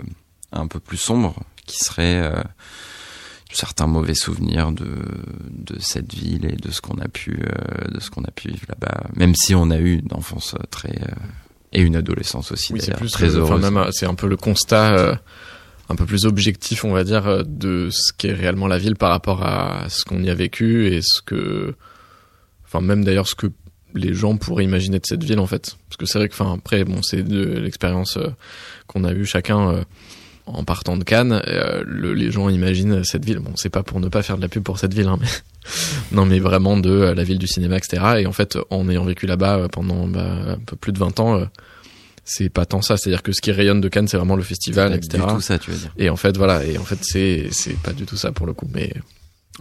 un 0.52 0.68
peu 0.68 0.80
plus 0.80 0.98
sombre 0.98 1.36
qui 1.66 1.78
serait 1.78 2.22
euh, 2.22 2.42
certains 3.52 3.88
mauvais 3.88 4.16
souvenirs 4.16 4.72
de, 4.72 4.90
de 5.50 5.80
cette 5.80 6.14
ville 6.14 6.46
et 6.46 6.56
de 6.56 6.72
ce 6.72 6.82
qu'on 6.82 6.98
a 6.98 7.08
pu 7.08 7.40
euh, 7.40 7.88
de 7.90 8.00
ce 8.00 8.10
qu'on 8.10 8.24
a 8.24 8.32
pu 8.32 8.50
vivre 8.50 8.66
là-bas. 8.68 9.08
Même 9.16 9.36
si 9.36 9.56
on 9.56 9.70
a 9.70 9.78
eu 9.78 10.00
une 10.00 10.14
enfance 10.14 10.56
très 10.72 11.00
et 11.72 11.82
une 11.82 11.96
adolescence 11.96 12.52
aussi 12.52 12.74
oui, 12.74 12.82
c'est 12.82 12.92
très 12.92 13.36
heureuse. 13.36 13.90
c'est 13.92 14.06
un 14.06 14.16
peu 14.16 14.28
le 14.28 14.38
constat 14.38 15.20
un 15.88 15.96
peu 15.96 16.06
plus 16.06 16.26
objectif 16.26 16.84
on 16.84 16.92
va 16.92 17.04
dire 17.04 17.44
de 17.46 17.90
ce 17.92 18.12
qu'est 18.14 18.34
réellement 18.34 18.68
la 18.68 18.78
ville 18.78 18.96
par 18.96 19.12
rapport 19.12 19.44
à 19.44 19.86
ce 19.90 20.04
qu'on 20.04 20.24
y 20.24 20.30
a 20.30 20.36
vécu 20.36 20.88
et 20.88 21.02
ce 21.02 21.22
que 21.22 21.76
enfin 22.66 22.82
même 22.82 23.04
d'ailleurs 23.04 23.28
ce 23.28 23.36
que 23.36 23.48
les 23.96 24.14
gens 24.14 24.38
pourraient 24.38 24.64
imaginer 24.64 25.00
de 25.00 25.06
cette 25.06 25.24
ville 25.24 25.40
en 25.40 25.48
fait. 25.48 25.78
Parce 25.90 25.98
que 25.98 26.06
c'est 26.06 26.20
vrai 26.20 26.30
que 26.30 26.34
enfin 26.34 26.54
après 26.54 26.84
bon 26.84 27.02
c'est 27.02 27.24
de 27.24 27.44
l'expérience 27.60 28.18
euh, 28.18 28.30
qu'on 28.88 29.04
a 29.04 29.14
eu 29.14 29.26
chacun 29.26 29.70
euh, 29.70 29.84
en 30.46 30.64
partant 30.64 30.98
de 30.98 31.04
Cannes 31.04 31.42
euh, 31.48 31.84
les 31.88 32.32
gens 32.32 32.50
imaginent 32.50 33.04
cette 33.04 33.26
ville. 33.26 33.40
Bon 33.40 33.54
c'est 33.56 33.70
pas 33.70 33.84
pour 33.84 34.00
ne 34.00 34.10
pas 34.10 34.22
faire 34.22 34.38
de 34.38 34.42
la 34.42 34.50
pub 34.50 34.64
pour 34.64 34.80
cette 34.80 34.94
ville 34.94 35.08
hein, 35.08 35.18
mais 35.20 35.28
non 36.12 36.26
mais 36.26 36.40
vraiment 36.40 36.78
de 36.78 36.92
la 36.92 37.24
ville 37.24 37.40
du 37.40 37.48
cinéma 37.48 37.78
etc 37.78 38.04
et 38.20 38.26
en 38.28 38.34
fait 38.34 38.58
en 38.70 38.88
ayant 38.90 39.06
vécu 39.06 39.26
là-bas 39.26 39.68
pendant 39.72 40.08
bah, 40.08 40.54
un 40.54 40.60
peu 40.60 40.76
plus 40.76 40.92
de 40.92 41.00
20 41.00 41.20
ans 41.20 41.48
c'est 42.26 42.50
pas 42.50 42.66
tant 42.66 42.82
ça. 42.82 42.98
C'est 42.98 43.10
à 43.10 43.14
dire 43.14 43.24
que 43.24 43.32
ce 43.32 43.40
qui 43.40 43.52
rayonne 43.52 43.82
de 43.82 43.88
Cannes 43.88 44.08
c'est 44.08 44.18
vraiment 44.18 44.36
le 44.36 44.44
festival 44.44 44.94
etc 44.94 45.24
tout 45.30 45.42
ça 45.42 45.60
tu 45.60 45.72
veux 45.72 45.78
dire. 45.78 45.94
Et 45.98 46.10
en 46.10 46.16
fait 46.16 46.36
voilà. 46.36 46.66
Et 46.66 46.78
en 46.78 46.84
fait 46.84 47.00
c'est 47.02 47.48
c'est 47.52 47.78
pas 47.78 47.94
du 47.94 48.06
tout 48.06 48.18
ça 48.18 48.32
pour 48.32 48.48
le 48.48 48.54
coup. 48.54 48.68
Mais 48.74 48.92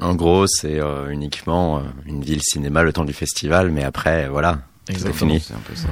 en 0.00 0.14
gros, 0.14 0.46
c'est 0.46 0.80
euh, 0.80 1.08
uniquement 1.10 1.78
euh, 1.78 1.82
une 2.06 2.22
ville 2.22 2.42
cinéma 2.42 2.82
le 2.82 2.92
temps 2.92 3.04
du 3.04 3.12
festival, 3.12 3.70
mais 3.70 3.84
après, 3.84 4.28
voilà, 4.28 4.62
c'est 4.88 5.12
fini. 5.12 5.40
C'est 5.40 5.54
un 5.54 5.60
peu 5.66 5.74
ça. 5.74 5.88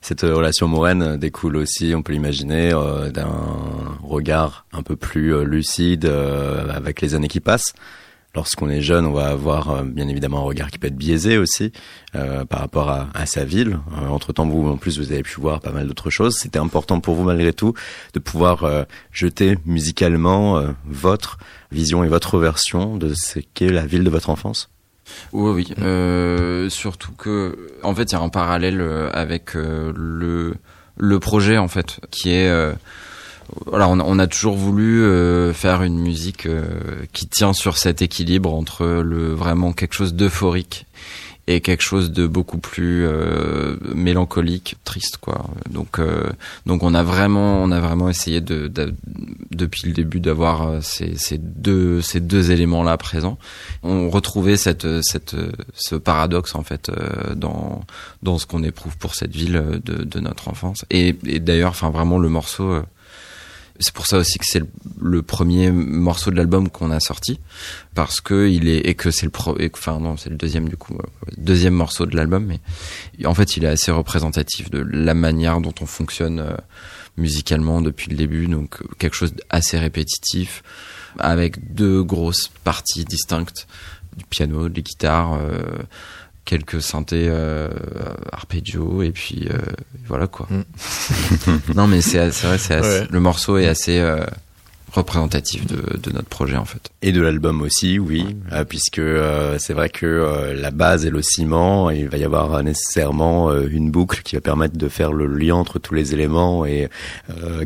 Cette 0.00 0.24
euh, 0.24 0.34
relation 0.34 0.66
moraine 0.66 1.16
découle 1.16 1.56
aussi, 1.56 1.94
on 1.94 2.02
peut 2.02 2.12
l'imaginer, 2.12 2.70
d'un 3.12 3.98
regard 4.02 4.66
un 4.72 4.82
peu 4.82 4.96
plus 4.96 5.44
lucide 5.44 6.06
avec 6.06 7.00
les 7.00 7.14
années 7.14 7.28
qui 7.28 7.40
passent 7.40 7.74
lorsqu'on 8.36 8.68
est 8.68 8.82
jeune, 8.82 9.06
on 9.06 9.12
va 9.12 9.28
avoir 9.28 9.70
euh, 9.70 9.82
bien 9.82 10.06
évidemment 10.06 10.38
un 10.40 10.42
regard 10.42 10.70
qui 10.70 10.78
peut 10.78 10.86
être 10.86 10.96
biaisé 10.96 11.38
aussi 11.38 11.72
euh, 12.14 12.44
par 12.44 12.60
rapport 12.60 12.90
à, 12.90 13.26
sa 13.26 13.44
ville. 13.44 13.78
Euh, 13.98 14.08
entre 14.08 14.32
temps, 14.32 14.46
vous 14.46 14.68
en 14.68 14.76
plus, 14.76 14.98
vous 14.98 15.10
avez 15.10 15.22
pu 15.22 15.40
voir 15.40 15.60
pas 15.60 15.72
mal 15.72 15.88
d'autres 15.88 16.10
choses. 16.10 16.36
C'était 16.38 16.58
important 16.58 17.00
pour 17.00 17.14
vous 17.14 17.24
malgré 17.24 17.52
tout 17.52 17.72
de 18.12 18.20
pouvoir 18.20 18.86
jeter 19.10 19.56
musicalement 19.64 20.62
votre 20.86 21.38
vision 21.72 22.04
et 22.04 22.08
votre 22.08 22.38
version 22.38 22.96
de 22.96 23.14
ce 23.14 23.40
qu'est 23.54 23.70
la 23.70 23.86
ville 23.86 24.04
de 24.04 24.10
votre 24.10 24.30
enfance? 24.30 24.68
Oui, 25.32 25.52
oui. 25.78 26.70
surtout 26.70 27.12
que, 27.12 27.70
en 27.82 27.94
fait, 27.94 28.12
il 28.12 28.12
y 28.12 28.16
a 28.16 28.20
un 28.20 28.28
parallèle 28.28 28.80
avec 29.12 29.54
le 29.54 31.18
projet 31.20 31.56
en 31.56 31.68
fait, 31.68 32.00
qui 32.10 32.30
est 32.30 32.74
voilà, 33.66 33.88
on, 33.88 34.00
on, 34.00 34.18
a 34.18 34.26
toujours 34.26 34.56
voulu 34.56 35.02
euh, 35.02 35.52
faire 35.52 35.82
une 35.82 35.98
musique 35.98 36.46
euh, 36.46 36.64
qui 37.12 37.26
tient 37.26 37.52
sur 37.52 37.78
cet 37.78 38.02
équilibre 38.02 38.52
entre 38.52 38.84
le 38.86 39.32
vraiment 39.32 39.72
quelque 39.72 39.94
chose 39.94 40.14
d'euphorique 40.14 40.86
et 41.48 41.60
quelque 41.60 41.82
chose 41.82 42.10
de 42.10 42.26
beaucoup 42.26 42.58
plus 42.58 43.06
euh, 43.06 43.76
mélancolique, 43.94 44.74
triste 44.82 45.18
quoi. 45.18 45.46
Donc 45.70 46.00
donc 46.66 46.82
on 46.82 46.92
a 46.92 47.04
vraiment 47.04 47.62
on 47.62 47.70
a 47.70 47.78
vraiment 47.78 48.08
essayé 48.08 48.40
de, 48.40 48.66
de 48.66 48.92
depuis 49.52 49.86
le 49.86 49.92
début 49.92 50.18
d'avoir 50.18 50.82
ces, 50.82 51.14
ces 51.16 51.38
deux 51.38 52.00
ces 52.00 52.18
deux 52.18 52.50
éléments 52.50 52.82
là 52.82 52.96
présents. 52.96 53.38
On 53.84 54.10
retrouvait 54.10 54.56
cette 54.56 55.02
cette 55.02 55.36
ce 55.72 55.94
paradoxe 55.94 56.56
en 56.56 56.64
fait 56.64 56.90
dans 57.36 57.84
dans 58.24 58.38
ce 58.38 58.46
qu'on 58.46 58.64
éprouve 58.64 58.96
pour 58.98 59.14
cette 59.14 59.30
ville 59.30 59.80
de, 59.84 60.02
de 60.02 60.18
notre 60.20 60.48
enfance. 60.48 60.84
Et, 60.90 61.14
et 61.26 61.38
d'ailleurs 61.38 61.70
enfin 61.70 61.90
vraiment 61.90 62.18
le 62.18 62.28
morceau 62.28 62.82
c'est 63.80 63.92
pour 63.92 64.06
ça 64.06 64.18
aussi 64.18 64.38
que 64.38 64.44
c'est 64.46 64.62
le, 65.00 65.22
premier 65.22 65.70
morceau 65.70 66.30
de 66.30 66.36
l'album 66.36 66.68
qu'on 66.68 66.90
a 66.90 67.00
sorti 67.00 67.40
parce 67.94 68.20
que 68.20 68.48
il 68.48 68.68
est 68.68 68.86
et 68.86 68.94
que 68.94 69.10
c'est 69.10 69.26
le 69.26 69.30
pro, 69.30 69.56
enfin 69.74 69.98
non 70.00 70.16
c'est 70.16 70.30
le 70.30 70.36
deuxième 70.36 70.68
du 70.68 70.76
coup 70.76 70.94
euh, 70.94 71.30
deuxième 71.36 71.74
morceau 71.74 72.06
de 72.06 72.16
l'album 72.16 72.46
mais 72.46 72.60
en 73.26 73.34
fait 73.34 73.56
il 73.56 73.64
est 73.64 73.68
assez 73.68 73.90
représentatif 73.90 74.70
de 74.70 74.78
la 74.78 75.14
manière 75.14 75.60
dont 75.60 75.74
on 75.80 75.86
fonctionne 75.86 76.40
euh, 76.40 76.56
musicalement 77.16 77.80
depuis 77.80 78.10
le 78.10 78.16
début 78.16 78.46
donc 78.46 78.80
quelque 78.98 79.16
chose 79.16 79.34
d'assez 79.34 79.78
répétitif 79.78 80.62
avec 81.18 81.74
deux 81.74 82.02
grosses 82.02 82.50
parties 82.64 83.04
distinctes 83.04 83.66
du 84.16 84.24
piano, 84.24 84.68
des 84.68 84.82
guitares, 84.82 85.34
euh, 85.34 85.58
quelques 86.44 86.80
synthés 86.80 87.26
euh, 87.28 87.68
arpeggio 88.32 89.02
et 89.02 89.10
puis 89.10 89.48
euh, 89.50 89.58
voilà 90.08 90.26
quoi. 90.26 90.46
Mm. 90.50 91.74
non 91.74 91.86
mais 91.86 92.00
c'est 92.00 92.28
vrai, 92.28 92.58
c'est 92.58 92.80
ouais. 92.80 93.06
le 93.10 93.20
morceau 93.20 93.58
est 93.58 93.66
assez 93.66 93.98
euh, 93.98 94.24
représentatif 94.96 95.66
de, 95.66 95.98
de, 95.98 96.12
notre 96.12 96.28
projet 96.28 96.56
en 96.56 96.64
fait. 96.64 96.90
Et 97.02 97.12
de 97.12 97.20
l'album 97.20 97.62
aussi, 97.62 97.98
oui, 97.98 98.36
euh, 98.52 98.64
puisque 98.64 98.98
euh, 98.98 99.56
c'est 99.58 99.74
vrai 99.74 99.88
que 99.88 100.06
euh, 100.06 100.54
la 100.54 100.70
base 100.70 101.06
est 101.06 101.10
le 101.10 101.22
ciment, 101.22 101.90
il 101.90 102.08
va 102.08 102.18
y 102.18 102.24
avoir 102.24 102.62
nécessairement 102.62 103.52
une 103.52 103.90
boucle 103.90 104.22
qui 104.22 104.36
va 104.36 104.40
permettre 104.40 104.76
de 104.76 104.88
faire 104.88 105.12
le 105.12 105.26
lien 105.26 105.54
entre 105.54 105.78
tous 105.78 105.94
les 105.94 106.14
éléments 106.14 106.64
et 106.64 106.88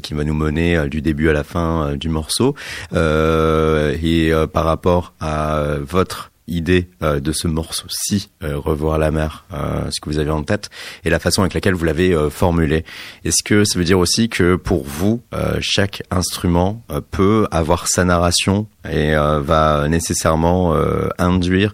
qui 0.03 0.15
va 0.15 0.25
nous 0.25 0.35
mener 0.35 0.89
du 0.89 1.01
début 1.01 1.29
à 1.29 1.33
la 1.33 1.45
fin 1.45 1.95
du 1.97 2.09
morceau. 2.09 2.55
et 2.93 4.33
par 4.53 4.65
rapport 4.65 5.15
à 5.21 5.77
votre 5.81 6.30
idée 6.51 6.89
euh, 7.03 7.21
de 7.21 7.33
ce 7.33 7.49
morceau-ci, 7.49 8.29
euh, 8.43 8.59
Revoir 8.59 8.99
la 8.99 9.11
mer, 9.11 9.45
euh, 9.55 9.91
ce 9.91 10.01
que 10.01 10.11
vous 10.11 10.19
avez 10.19 10.31
en 10.31 10.43
tête, 10.43 10.69
et 11.05 11.11
la 11.11 11.19
façon 11.19 11.41
avec 11.41 11.55
laquelle 11.55 11.75
vous 11.75 11.85
l'avez 11.85 12.15
formulé. 12.31 12.85
Est-ce 13.25 13.43
que 13.43 13.65
ça 13.65 13.79
veut 13.79 13.85
dire 13.85 13.99
aussi 13.99 14.29
que 14.29 14.57
pour 14.57 14.85
vous, 14.85 15.23
chaque 15.61 16.03
instrument 16.11 16.83
peut 17.11 17.47
avoir 17.51 17.89
sa 17.89 18.05
narration 18.05 18.67
et 18.89 19.15
va 19.15 19.87
nécessairement 19.89 20.75
induire 21.19 21.73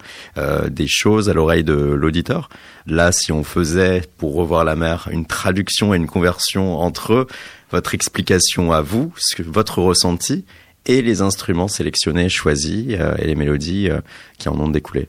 des 0.68 0.86
choses 0.88 1.28
à 1.28 1.34
l'oreille 1.34 1.64
de 1.64 1.74
l'auditeur? 1.74 2.48
Là, 2.86 3.12
si 3.12 3.32
on 3.32 3.42
faisait, 3.42 4.02
pour 4.18 4.34
Revoir 4.34 4.64
la 4.64 4.76
mer, 4.76 5.08
une 5.10 5.26
traduction 5.26 5.94
et 5.94 5.96
une 5.96 6.06
conversion 6.06 6.78
entre 6.78 7.26
votre 7.70 7.94
explication 7.94 8.72
à 8.72 8.80
vous, 8.80 9.12
ce 9.16 9.36
que, 9.36 9.42
votre 9.42 9.80
ressenti, 9.80 10.44
et 10.86 11.02
les 11.02 11.20
instruments 11.20 11.68
sélectionnés, 11.68 12.28
choisis 12.28 12.86
euh, 12.90 13.14
et 13.18 13.26
les 13.26 13.34
mélodies 13.34 13.90
euh, 13.90 14.00
qui 14.38 14.48
en 14.48 14.58
ont 14.58 14.68
découlé 14.68 15.08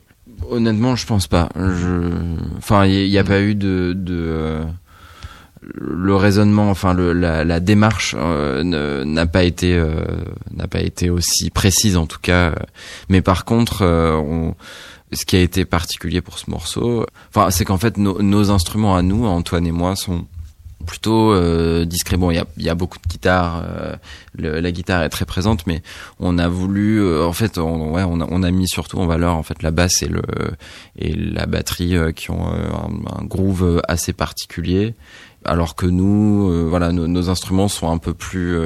Honnêtement, 0.50 0.96
je 0.96 1.06
pense 1.06 1.28
pas. 1.28 1.50
Je... 1.56 2.12
Enfin, 2.58 2.86
il 2.86 3.10
n'y 3.10 3.18
a, 3.18 3.24
pas 3.24 3.42
eu 3.42 3.56
de, 3.56 3.94
de 3.96 4.14
euh, 4.14 4.64
le 5.62 6.16
raisonnement, 6.16 6.70
enfin 6.70 6.94
le, 6.94 7.12
la, 7.12 7.44
la, 7.44 7.60
démarche 7.60 8.16
n'a 8.16 9.26
pas 9.26 9.44
été 9.44 9.84
n'a 10.52 10.68
pas 10.68 10.82
été 10.82 11.10
aussi 11.10 11.50
précise 11.50 11.98
en 11.98 12.06
tout 12.06 12.20
cas. 12.22 12.54
Mais 13.10 13.22
par 13.22 13.46
contre, 13.46 13.84
on, 13.84 14.54
ce 15.12 15.26
qui 15.26 15.36
a 15.36 15.42
été 15.42 15.66
particulier 15.66 16.22
pour 16.22 16.38
ce 16.38 16.52
morceau, 16.52 17.08
enfin 17.30 17.50
c'est 17.50 17.66
qu'en 17.66 17.80
fait 17.80 17.98
nos, 17.98 18.22
nos 18.22 18.52
instruments 18.52 18.96
à 18.96 19.02
nous, 19.02 19.26
Antoine 19.26 19.66
et 19.66 19.72
moi, 19.72 19.96
sont 19.96 20.28
plutôt 20.86 21.32
euh, 21.32 21.86
discret. 21.86 22.18
Bon, 22.18 22.32
il 22.32 22.36
y 22.36 22.40
a, 22.40 22.46
y 22.58 22.70
a, 22.70 22.76
beaucoup 22.76 23.00
de 23.00 23.08
guitares, 23.08 23.64
euh, 23.66 23.96
la 24.62 24.72
guitare 24.72 25.04
est 25.04 25.10
très 25.10 25.26
présente, 25.26 25.66
mais 25.68 25.82
on 26.20 26.38
a 26.38 26.48
voulu, 26.48 27.02
euh, 27.02 27.26
en 27.26 27.34
fait, 27.34 27.58
on, 27.58 27.94
ouais, 27.94 28.04
on 28.04 28.22
a, 28.22 28.28
on 28.30 28.44
a, 28.44 28.52
mis 28.52 28.68
surtout 28.68 29.00
en 29.00 29.08
valeur 29.08 29.36
en 29.36 29.44
fait 29.44 29.64
la 29.64 29.72
basse 29.72 30.04
et 30.04 30.08
le 30.08 30.22
et 30.98 31.14
la 31.14 31.46
batterie 31.46 31.98
euh, 31.98 32.12
qui 32.12 32.32
ont 32.32 32.48
un, 32.48 33.20
un, 33.20 33.24
groove 33.26 33.82
assez 33.88 34.14
particulier, 34.14 34.94
alors 35.46 35.76
que 35.76 35.86
nous, 35.86 36.70
voilà, 36.70 36.92
nos, 36.92 37.30
instruments 37.30 37.68
sont 37.68 37.90
un 37.90 37.98
peu 37.98 38.14
plus 38.14 38.58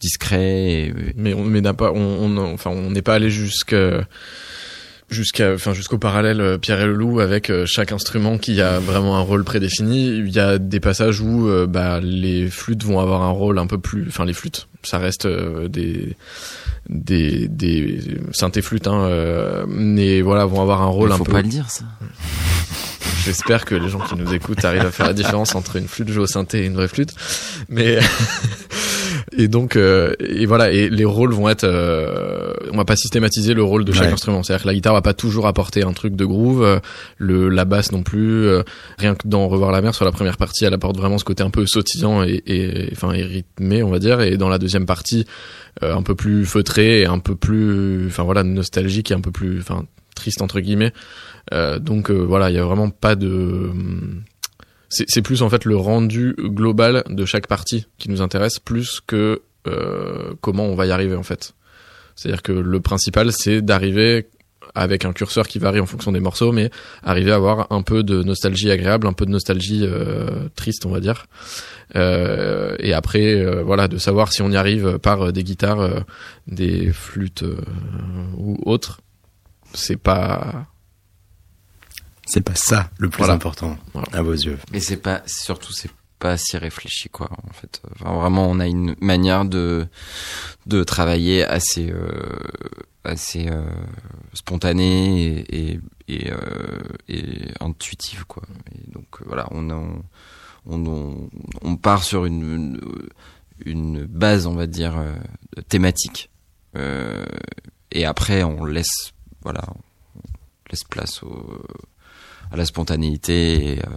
discret. 0.00 0.92
Mais 1.16 1.34
on 1.34 1.44
n'a 1.44 1.74
pas, 1.74 1.92
on, 1.92 2.36
on, 2.36 2.54
enfin, 2.54 2.70
on 2.70 2.90
n'est 2.90 3.02
pas 3.02 3.14
allé 3.14 3.30
jusqu'à 3.30 4.06
jusqu'à 5.12 5.52
enfin 5.54 5.72
jusqu'au 5.72 5.98
parallèle 5.98 6.40
euh, 6.40 6.58
Pierre 6.58 6.80
et 6.80 6.86
le 6.86 6.94
loup 6.94 7.20
avec 7.20 7.50
euh, 7.50 7.64
chaque 7.66 7.92
instrument 7.92 8.38
qui 8.38 8.60
a 8.60 8.78
vraiment 8.80 9.16
un 9.16 9.20
rôle 9.20 9.44
prédéfini 9.44 10.08
il 10.08 10.30
y 10.30 10.40
a 10.40 10.58
des 10.58 10.80
passages 10.80 11.20
où 11.20 11.48
euh, 11.48 11.66
bah 11.66 12.00
les 12.02 12.48
flûtes 12.48 12.82
vont 12.84 12.98
avoir 12.98 13.22
un 13.22 13.30
rôle 13.30 13.58
un 13.58 13.66
peu 13.66 13.78
plus 13.78 14.06
enfin 14.08 14.24
les 14.24 14.32
flûtes 14.32 14.68
ça 14.82 14.98
reste 14.98 15.28
des 15.68 16.16
des 16.88 17.48
des 17.48 18.00
synthé 18.32 18.62
flûtes 18.62 18.88
hein 18.88 19.64
mais 19.68 20.20
voilà 20.20 20.44
vont 20.46 20.60
avoir 20.60 20.82
un 20.82 20.86
rôle 20.86 21.12
un 21.12 21.16
faut 21.16 21.24
peu 21.24 21.32
pas 21.32 21.42
le 21.42 21.48
dire 21.48 21.70
ça 21.70 21.84
J'espère 23.24 23.64
que 23.64 23.76
les 23.76 23.88
gens 23.88 24.00
qui 24.00 24.16
nous 24.16 24.34
écoutent 24.34 24.64
arrivent 24.64 24.84
à 24.86 24.90
faire 24.90 25.06
la 25.06 25.12
différence 25.12 25.54
entre 25.54 25.76
une 25.76 25.86
flûte 25.86 26.08
jouée 26.08 26.24
au 26.24 26.26
synthé 26.26 26.62
et 26.62 26.66
une 26.66 26.74
vraie 26.74 26.88
flûte. 26.88 27.14
Mais 27.68 28.00
et 29.42 29.48
donc 29.48 29.76
euh, 29.76 30.14
et 30.20 30.46
voilà 30.46 30.70
et 30.70 30.88
les 30.88 31.04
rôles 31.04 31.32
vont 31.34 31.48
être 31.48 31.64
euh, 31.64 32.52
on 32.72 32.76
va 32.76 32.84
pas 32.84 32.96
systématiser 32.96 33.54
le 33.54 33.62
rôle 33.62 33.84
de 33.84 33.92
chaque 33.92 34.06
Ouais. 34.06 34.12
instrument. 34.12 34.42
C'est-à-dire 34.42 34.62
que 34.62 34.68
la 34.68 34.74
guitare 34.74 34.94
va 34.94 35.02
pas 35.02 35.14
toujours 35.14 35.46
apporter 35.46 35.82
un 35.84 35.92
truc 35.92 36.14
de 36.16 36.24
groove, 36.24 36.62
euh, 36.62 36.78
le 37.18 37.48
la 37.48 37.64
basse 37.64 37.92
non 37.92 38.02
plus. 38.02 38.46
euh, 38.46 38.62
rien 38.98 39.14
que 39.14 39.26
dans 39.26 39.48
Revoir 39.48 39.72
la 39.72 39.82
mer 39.82 39.94
sur 39.94 40.04
la 40.04 40.12
première 40.12 40.36
partie, 40.36 40.64
elle 40.64 40.74
apporte 40.74 40.96
vraiment 40.96 41.18
ce 41.18 41.24
côté 41.24 41.42
un 41.42 41.50
peu 41.50 41.66
sautillant 41.66 42.22
et, 42.24 42.42
et 42.46 42.88
enfin 42.92 43.12
et 43.12 43.22
rythmé, 43.24 43.82
on 43.82 43.90
va 43.90 43.98
dire. 43.98 44.20
Et 44.20 44.36
dans 44.36 44.48
la 44.48 44.58
deuxième 44.58 44.86
partie, 44.86 45.26
euh, 45.82 45.94
un 45.94 46.02
peu 46.02 46.14
plus 46.14 46.46
feutré 46.46 47.00
et 47.02 47.06
un 47.06 47.18
peu 47.18 47.34
plus 47.34 48.06
enfin 48.06 48.22
voilà 48.22 48.42
nostalgique 48.44 49.10
et 49.10 49.14
un 49.14 49.20
peu 49.20 49.30
plus 49.32 49.58
enfin 49.60 49.84
triste 50.14 50.40
entre 50.42 50.60
guillemets. 50.60 50.92
Euh, 51.52 51.78
donc 51.78 52.10
euh, 52.10 52.14
voilà, 52.14 52.50
il 52.50 52.56
y 52.56 52.58
a 52.58 52.64
vraiment 52.64 52.90
pas 52.90 53.16
de 53.16 53.70
c'est 54.92 55.22
plus 55.22 55.42
en 55.42 55.48
fait 55.48 55.64
le 55.64 55.76
rendu 55.76 56.34
global 56.38 57.02
de 57.08 57.24
chaque 57.24 57.46
partie 57.46 57.86
qui 57.98 58.10
nous 58.10 58.20
intéresse 58.22 58.58
plus 58.58 59.00
que 59.06 59.42
euh, 59.66 60.34
comment 60.40 60.64
on 60.64 60.74
va 60.74 60.86
y 60.86 60.90
arriver 60.90 61.16
en 61.16 61.22
fait. 61.22 61.54
C'est-à-dire 62.14 62.42
que 62.42 62.52
le 62.52 62.80
principal 62.80 63.32
c'est 63.32 63.62
d'arriver 63.62 64.26
avec 64.74 65.04
un 65.04 65.12
curseur 65.12 65.48
qui 65.48 65.58
varie 65.58 65.80
en 65.80 65.86
fonction 65.86 66.12
des 66.12 66.20
morceaux, 66.20 66.52
mais 66.52 66.70
arriver 67.02 67.32
à 67.32 67.36
avoir 67.36 67.70
un 67.70 67.82
peu 67.82 68.02
de 68.02 68.22
nostalgie 68.22 68.70
agréable, 68.70 69.06
un 69.06 69.12
peu 69.12 69.26
de 69.26 69.30
nostalgie 69.30 69.82
euh, 69.84 70.48
triste, 70.54 70.86
on 70.86 70.90
va 70.90 71.00
dire. 71.00 71.26
Euh, 71.96 72.76
et 72.78 72.94
après, 72.94 73.34
euh, 73.34 73.62
voilà, 73.62 73.88
de 73.88 73.98
savoir 73.98 74.32
si 74.32 74.42
on 74.42 74.50
y 74.50 74.56
arrive 74.56 74.98
par 74.98 75.32
des 75.32 75.44
guitares, 75.44 75.80
euh, 75.80 76.00
des 76.46 76.90
flûtes 76.92 77.42
euh, 77.42 77.56
ou 78.36 78.58
autres, 78.64 79.00
c'est 79.74 80.00
pas 80.00 80.66
C'est 82.32 82.40
pas 82.40 82.54
ça 82.54 82.88
le 82.98 83.10
plus 83.10 83.18
Voilà. 83.18 83.34
important 83.34 83.76
Voilà. 83.92 84.08
à 84.12 84.22
vos 84.22 84.32
yeux. 84.32 84.58
Mais 84.72 84.80
c'est 84.80 84.96
pas, 84.96 85.22
surtout, 85.26 85.72
c'est 85.74 85.90
pas 86.18 86.38
si 86.38 86.56
réfléchi, 86.56 87.10
quoi, 87.10 87.28
en 87.46 87.52
fait. 87.52 87.82
Enfin, 88.00 88.14
vraiment, 88.14 88.48
on 88.48 88.58
a 88.58 88.66
une 88.66 88.96
manière 89.00 89.44
de, 89.44 89.86
de 90.66 90.82
travailler 90.82 91.44
assez, 91.44 91.90
euh, 91.90 92.38
assez, 93.04 93.48
euh, 93.50 93.66
spontanée 94.32 95.44
et, 95.50 95.72
et, 95.72 95.80
et, 96.08 96.30
euh, 96.32 96.78
et 97.08 97.50
intuitive, 97.60 98.24
quoi. 98.26 98.44
Et 98.74 98.90
donc, 98.92 99.04
euh, 99.20 99.24
voilà, 99.26 99.46
on, 99.50 99.68
on, 99.68 100.02
on, 100.64 100.86
on, 100.86 101.28
on 101.60 101.76
part 101.76 102.02
sur 102.02 102.24
une, 102.24 102.80
une, 103.66 104.04
base, 104.06 104.46
on 104.46 104.54
va 104.54 104.66
dire, 104.66 104.94
thématique. 105.68 106.30
Et 107.94 108.06
après, 108.06 108.42
on 108.42 108.64
laisse, 108.64 109.12
voilà, 109.42 109.62
on 110.16 110.20
laisse 110.70 110.84
place 110.84 111.22
au, 111.22 111.60
à 112.52 112.56
la 112.56 112.64
spontanéité 112.66 113.72
et, 113.74 113.78
euh, 113.80 113.90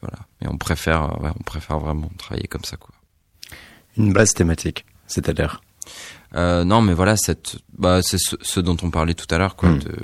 voilà. 0.00 0.18
Mais 0.40 0.48
on 0.50 0.56
préfère, 0.58 1.04
euh, 1.04 1.24
ouais, 1.24 1.30
on 1.38 1.42
préfère 1.42 1.78
vraiment 1.78 2.10
travailler 2.18 2.46
comme 2.48 2.64
ça, 2.64 2.76
quoi. 2.76 2.94
Une 3.96 4.12
base 4.12 4.32
thématique, 4.34 4.84
c'est-à-dire? 5.06 5.60
Euh, 6.34 6.64
non, 6.64 6.80
mais 6.82 6.94
voilà, 6.94 7.16
cette, 7.16 7.56
bah, 7.78 8.00
c'est 8.02 8.18
ce, 8.18 8.36
ce 8.40 8.58
dont 8.60 8.76
on 8.82 8.90
parlait 8.90 9.14
tout 9.14 9.32
à 9.32 9.38
l'heure, 9.38 9.54
quoi. 9.56 9.68
Mm. 9.70 9.78
De, 9.80 9.96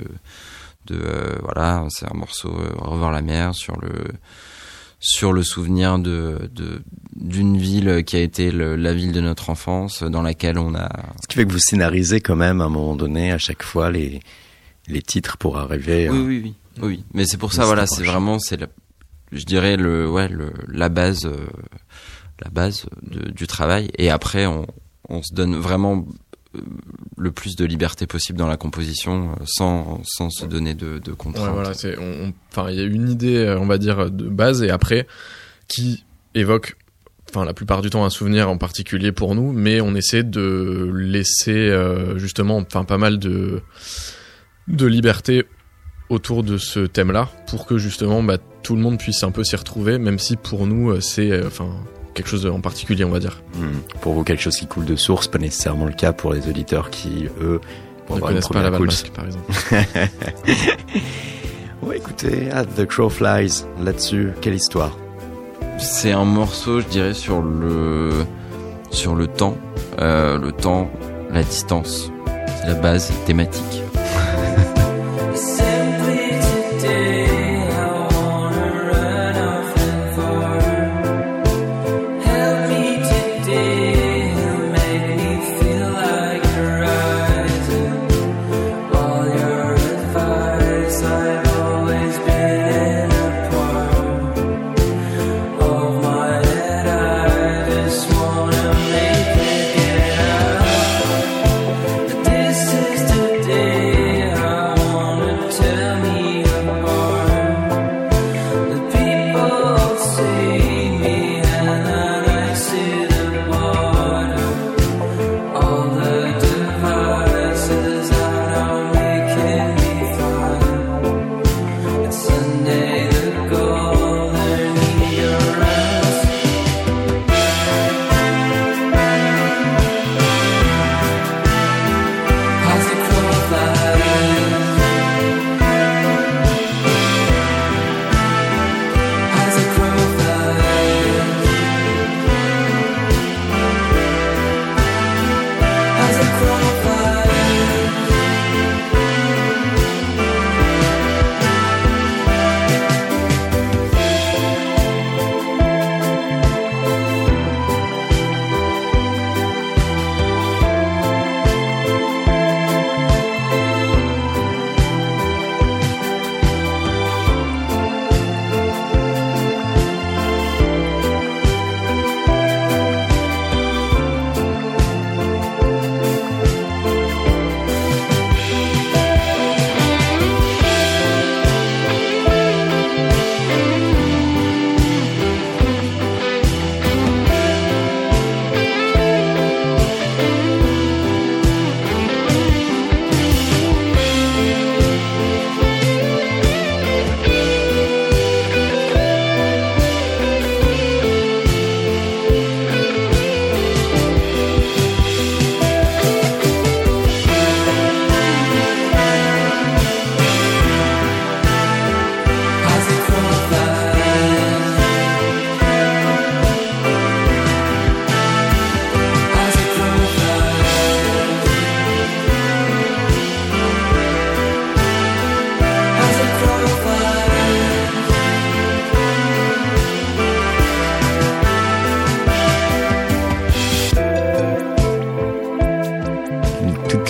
de, 0.87 0.95
euh, 1.03 1.35
voilà, 1.43 1.85
c'est 1.89 2.09
un 2.09 2.15
morceau 2.15 2.49
euh, 2.49 2.71
revoir 2.77 3.11
la 3.11 3.21
mer 3.21 3.53
sur 3.53 3.79
le, 3.81 3.91
sur 4.99 5.33
le 5.33 5.43
souvenir 5.43 5.99
de, 5.99 6.49
de, 6.53 6.81
d'une 7.15 7.57
ville 7.57 8.03
qui 8.05 8.15
a 8.15 8.19
été 8.21 8.51
le- 8.51 8.75
la 8.75 8.93
ville 8.93 9.11
de 9.11 9.21
notre 9.21 9.49
enfance, 9.49 10.03
dans 10.03 10.21
laquelle 10.21 10.57
on 10.57 10.73
a. 10.75 10.89
Ce 11.21 11.27
qui 11.27 11.35
fait 11.35 11.45
que 11.45 11.51
vous 11.51 11.59
scénarisez 11.59 12.21
quand 12.21 12.35
même 12.35 12.61
à 12.61 12.65
un 12.65 12.69
moment 12.69 12.95
donné 12.95 13.31
à 13.31 13.37
chaque 13.37 13.63
fois 13.63 13.91
les 13.91 14.19
les 14.87 15.01
titres 15.03 15.37
pour 15.37 15.57
arriver. 15.59 16.09
Oui, 16.09 16.17
à- 16.17 16.21
oui, 16.21 16.41
oui, 16.43 16.55
oui. 16.81 17.03
Mais 17.13 17.25
c'est 17.25 17.37
pour 17.37 17.53
ça, 17.53 17.65
voilà, 17.65 17.85
c'est 17.87 18.03
vraiment, 18.03 18.39
c'est 18.39 18.59
je 19.31 19.45
dirais 19.45 19.77
le, 19.77 20.09
ouais, 20.09 20.27
le, 20.27 20.51
la 20.67 20.89
base, 20.89 21.25
euh, 21.25 21.47
la 22.43 22.49
base 22.49 22.85
de- 23.03 23.29
du 23.31 23.47
travail. 23.47 23.89
Et 23.97 24.09
après, 24.09 24.45
on, 24.45 24.67
on 25.09 25.21
se 25.23 25.33
donne 25.33 25.55
vraiment 25.55 26.05
euh, 26.55 26.59
le 27.17 27.31
plus 27.31 27.55
de 27.55 27.63
liberté 27.65 28.07
possible 28.07 28.37
dans 28.37 28.47
la 28.47 28.57
composition, 28.57 29.31
euh, 29.31 29.43
sans, 29.45 30.01
sans 30.03 30.29
se 30.29 30.45
donner 30.45 30.73
de, 30.73 30.99
de 30.99 31.11
Ouais, 31.11 31.17
contraintes. 31.17 31.53
voilà, 31.53 31.73
c'est, 31.73 31.97
on, 31.97 32.25
on- 32.27 32.33
enfin, 32.51 32.69
il 32.69 32.77
y 32.77 32.81
a 32.81 32.83
une 32.85 33.09
idée, 33.09 33.55
on 33.59 33.65
va 33.67 33.77
dire, 33.77 34.11
de 34.11 34.27
base, 34.27 34.63
et 34.63 34.69
après, 34.69 35.07
qui 35.69 36.03
évoque, 36.35 36.75
enfin, 37.29 37.45
la 37.45 37.53
plupart 37.53 37.81
du 37.81 37.89
temps, 37.89 38.03
un 38.03 38.09
souvenir 38.09 38.49
en 38.49 38.57
particulier 38.57 39.13
pour 39.13 39.33
nous, 39.35 39.53
mais 39.53 39.79
on 39.79 39.95
essaie 39.95 40.23
de 40.23 40.91
laisser, 40.93 41.51
euh, 41.55 42.17
justement, 42.17 42.57
enfin, 42.57 42.83
pas 42.83 42.97
mal 42.97 43.17
de, 43.19 43.61
de 44.67 44.85
liberté 44.87 45.45
autour 46.11 46.43
de 46.43 46.57
ce 46.57 46.81
thème-là, 46.81 47.29
pour 47.47 47.65
que, 47.65 47.77
justement, 47.77 48.21
bah, 48.21 48.37
tout 48.63 48.75
le 48.75 48.81
monde 48.81 48.97
puisse 48.97 49.23
un 49.23 49.31
peu 49.31 49.43
s'y 49.43 49.55
retrouver, 49.55 49.97
même 49.97 50.19
si 50.19 50.35
pour 50.35 50.67
nous, 50.67 50.91
euh, 50.91 50.99
c'est, 50.99 51.31
euh, 51.31 51.47
enfin, 51.47 51.69
quelque 52.13 52.27
chose 52.27 52.45
en 52.45 52.59
particulier, 52.59 53.05
on 53.05 53.09
va 53.09 53.19
dire. 53.19 53.41
Hmm. 53.55 53.79
Pour 54.01 54.13
vous, 54.13 54.23
quelque 54.23 54.41
chose 54.41 54.57
qui 54.57 54.67
coule 54.67 54.85
de 54.85 54.95
source, 54.95 55.27
pas 55.27 55.39
nécessairement 55.39 55.85
le 55.85 55.93
cas 55.93 56.11
pour 56.11 56.33
les 56.33 56.47
auditeurs 56.47 56.89
qui, 56.89 57.27
eux, 57.41 57.61
vont 58.07 58.15
ne 58.15 58.17
avoir 58.17 58.31
une 58.31 58.41
connaissent 58.41 58.47
pas 58.49 58.61
la. 58.61 58.69
Valmasque, 58.69 59.11
par 59.11 59.25
exemple. 59.25 59.51
Ouais, 61.83 61.97
écoutez, 61.97 62.49
ah, 62.53 62.63
The 62.63 62.85
Crow 62.85 63.09
Flies, 63.09 63.65
là-dessus, 63.81 64.33
quelle 64.39 64.53
histoire? 64.53 64.95
C'est 65.79 66.11
un 66.11 66.25
morceau, 66.25 66.79
je 66.79 66.87
dirais, 66.87 67.15
sur 67.15 67.41
le, 67.41 68.23
sur 68.91 69.15
le 69.15 69.25
temps, 69.25 69.57
euh, 69.99 70.37
le 70.37 70.51
temps, 70.51 70.91
la 71.31 71.41
distance. 71.41 72.11
C'est 72.59 72.67
la 72.67 72.75
base 72.75 73.11
thématique. 73.25 73.81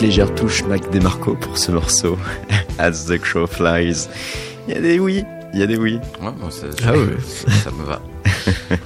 Légère 0.01 0.33
touche 0.33 0.63
Mac 0.63 0.89
DeMarco 0.91 1.35
pour 1.35 1.59
ce 1.59 1.71
morceau, 1.71 2.17
As 2.79 3.05
the 3.05 3.19
Crow 3.19 3.45
Flies. 3.45 4.07
Il 4.67 4.73
y 4.73 4.77
a 4.77 4.81
des 4.81 4.99
oui, 4.99 5.23
il 5.53 5.59
y 5.59 5.63
a 5.63 5.67
des 5.67 5.77
oui. 5.77 5.99
Ouais, 6.19 6.31
bon, 6.39 6.49
ça, 6.49 6.65
Ah 6.87 6.93
ça 7.63 7.69
me 7.71 7.83
va. 7.85 8.01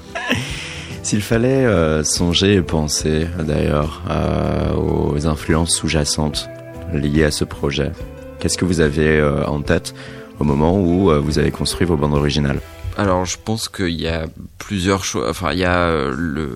S'il 1.04 1.22
fallait 1.22 1.66
euh, 1.66 2.04
songer 2.04 2.56
et 2.56 2.62
penser 2.62 3.28
d'ailleurs 3.40 4.02
euh, 4.10 4.74
aux 4.74 5.26
influences 5.26 5.76
sous-jacentes 5.76 6.50
liées 6.94 7.24
à 7.24 7.32
ce 7.32 7.46
projet, 7.46 7.92
qu'est-ce 8.40 8.58
que 8.58 8.66
vous 8.66 8.82
avez 8.82 9.20
euh, 9.20 9.46
en 9.46 9.62
tête 9.62 9.94
au 10.40 10.44
moment 10.44 10.78
où 10.78 11.12
euh, 11.12 11.20
vous 11.20 11.40
avez 11.40 11.52
construit 11.52 11.88
vos 11.88 11.96
bandes 11.96 12.16
originales? 12.16 12.60
Alors, 12.98 13.24
je 13.26 13.38
pense 13.42 13.70
qu'il 13.70 14.02
y 14.02 14.08
a 14.08 14.26
plusieurs 14.58 15.06
choses. 15.06 15.28
Enfin, 15.30 15.54
il 15.54 15.60
y 15.60 15.66
a 15.66 15.88
euh, 15.88 16.14
le 16.18 16.50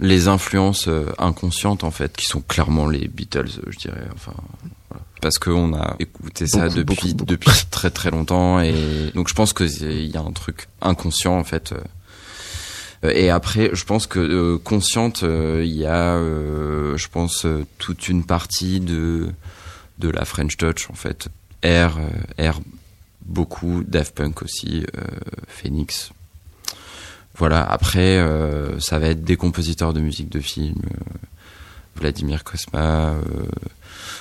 les 0.00 0.28
influences 0.28 0.88
euh, 0.88 1.06
inconscientes 1.18 1.84
en 1.84 1.90
fait, 1.90 2.16
qui 2.16 2.26
sont 2.26 2.40
clairement 2.40 2.86
les 2.88 3.06
Beatles, 3.08 3.46
euh, 3.58 3.70
je 3.70 3.78
dirais. 3.78 4.06
Enfin, 4.14 4.32
voilà. 4.90 5.04
parce 5.20 5.38
qu'on 5.38 5.74
a 5.74 5.96
écouté 5.98 6.46
ça 6.46 6.68
Beaucoup, 6.68 6.74
depuis 6.78 6.84
beaucoup, 6.84 7.08
beaucoup. 7.14 7.24
depuis 7.26 7.66
très 7.70 7.90
très 7.90 8.10
longtemps 8.10 8.60
et 8.60 9.12
donc 9.14 9.28
je 9.28 9.34
pense 9.34 9.52
que 9.52 9.64
il 9.64 10.10
y 10.10 10.16
a 10.16 10.20
un 10.20 10.32
truc 10.32 10.68
inconscient 10.80 11.36
en 11.38 11.44
fait. 11.44 11.72
euh. 11.72 11.78
Et 13.02 13.30
après, 13.30 13.70
je 13.72 13.84
pense 13.86 14.06
que 14.06 14.18
euh, 14.18 14.58
consciente, 14.58 15.22
euh, 15.22 15.62
il 15.64 15.74
y 15.74 15.86
a, 15.86 16.16
euh, 16.16 16.98
je 16.98 17.08
pense, 17.08 17.46
toute 17.78 18.08
une 18.10 18.24
partie 18.24 18.80
de 18.80 19.28
de 19.98 20.10
la 20.10 20.24
French 20.26 20.56
Touch 20.58 20.88
en 20.90 20.94
fait. 20.94 21.28
R, 21.64 21.98
R 22.38 22.60
beaucoup, 23.24 23.84
Daft 23.86 24.14
Punk 24.14 24.42
aussi, 24.42 24.84
Phoenix. 25.48 26.10
Voilà. 27.40 27.62
Après, 27.62 28.18
euh, 28.18 28.78
ça 28.80 28.98
va 28.98 29.08
être 29.08 29.24
des 29.24 29.36
compositeurs 29.36 29.94
de 29.94 30.00
musique 30.00 30.28
de 30.28 30.40
film, 30.40 30.76
euh, 30.84 31.16
Vladimir 31.96 32.44
Kosma, 32.44 33.14
euh, 33.14 33.22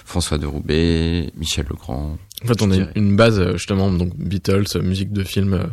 François 0.05 0.37
de 0.37 0.45
Roubaix, 0.45 1.29
Michel 1.35 1.65
Legrand. 1.69 2.17
En 2.41 2.47
fait, 2.47 2.61
on 2.61 2.71
a 2.71 2.77
une 2.95 3.17
base 3.17 3.51
justement, 3.57 3.91
donc 3.91 4.15
Beatles, 4.15 4.81
musique 4.81 5.11
de 5.11 5.25
film 5.25 5.67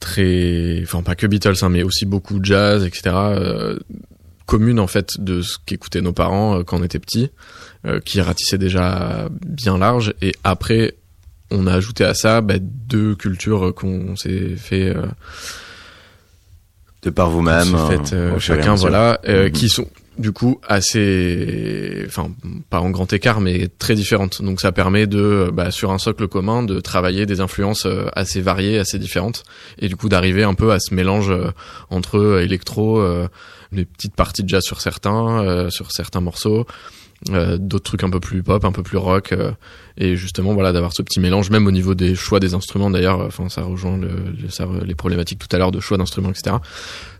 très, 0.00 0.80
enfin 0.82 1.02
pas 1.02 1.14
que 1.14 1.28
Beatles, 1.28 1.54
hein, 1.62 1.68
mais 1.68 1.84
aussi 1.84 2.04
beaucoup 2.04 2.40
de 2.40 2.44
jazz, 2.44 2.84
etc. 2.84 3.14
commune 4.44 4.80
en 4.80 4.88
fait 4.88 5.20
de 5.20 5.40
ce 5.40 5.56
qu'écoutaient 5.64 6.02
nos 6.02 6.12
parents 6.12 6.64
quand 6.64 6.80
on 6.80 6.82
était 6.82 6.98
petits, 6.98 7.30
qui 8.04 8.20
ratissaient 8.20 8.58
déjà 8.58 9.28
bien 9.46 9.78
large. 9.78 10.14
Et 10.20 10.32
après, 10.42 10.96
on 11.52 11.68
a 11.68 11.74
ajouté 11.74 12.02
à 12.02 12.14
ça 12.14 12.40
bah, 12.40 12.56
deux 12.58 13.14
cultures 13.14 13.72
qu'on 13.72 14.16
s'est 14.16 14.56
fait, 14.56 14.92
De 17.04 17.10
par 17.10 17.28
vous-même, 17.30 17.74
euh, 17.74 17.98
euh, 18.14 18.38
chacun, 18.38 18.74
voilà, 18.74 19.20
euh, 19.28 19.44
Mhm. 19.44 19.50
qui 19.52 19.68
sont 19.68 19.86
du 20.16 20.30
coup 20.32 20.60
assez, 20.66 22.04
enfin 22.06 22.28
pas 22.70 22.80
en 22.80 22.90
grand 22.90 23.12
écart, 23.12 23.40
mais 23.40 23.68
très 23.78 23.94
différentes. 23.94 24.40
Donc 24.42 24.60
ça 24.60 24.72
permet 24.72 25.06
de, 25.06 25.50
bah, 25.52 25.70
sur 25.70 25.90
un 25.90 25.98
socle 25.98 26.28
commun, 26.28 26.62
de 26.62 26.80
travailler 26.80 27.26
des 27.26 27.40
influences 27.40 27.84
euh, 27.86 28.06
assez 28.14 28.40
variées, 28.40 28.78
assez 28.78 28.98
différentes, 28.98 29.42
et 29.78 29.88
du 29.88 29.96
coup 29.96 30.08
d'arriver 30.08 30.44
un 30.44 30.54
peu 30.54 30.72
à 30.72 30.78
ce 30.80 30.94
mélange 30.94 31.30
euh, 31.30 31.50
entre 31.90 32.18
euh, 32.18 32.42
électro, 32.42 32.98
euh, 33.00 33.26
des 33.72 33.84
petites 33.84 34.14
parties 34.14 34.44
de 34.44 34.48
jazz 34.48 34.62
sur 34.62 34.80
certains, 34.80 35.42
euh, 35.44 35.68
sur 35.70 35.90
certains 35.90 36.20
morceaux, 36.20 36.64
euh, 37.30 37.56
d'autres 37.58 37.84
trucs 37.84 38.04
un 38.04 38.10
peu 38.10 38.20
plus 38.20 38.42
pop, 38.42 38.64
un 38.64 38.72
peu 38.72 38.82
plus 38.82 38.98
rock, 38.98 39.32
euh, 39.32 39.52
et 39.96 40.16
justement 40.16 40.52
voilà 40.54 40.72
d'avoir 40.72 40.92
ce 40.92 41.02
petit 41.02 41.20
mélange, 41.20 41.50
même 41.50 41.66
au 41.66 41.70
niveau 41.70 41.94
des 41.94 42.14
choix 42.14 42.40
des 42.40 42.54
instruments 42.54 42.90
d'ailleurs. 42.90 43.20
Enfin 43.20 43.48
ça 43.48 43.62
rejoint 43.62 43.96
le, 43.96 44.08
le- 44.42 44.48
ça- 44.50 44.68
les 44.84 44.94
problématiques 44.94 45.38
tout 45.38 45.54
à 45.54 45.58
l'heure 45.58 45.72
de 45.72 45.80
choix 45.80 45.96
d'instruments, 45.98 46.30
etc. 46.30 46.56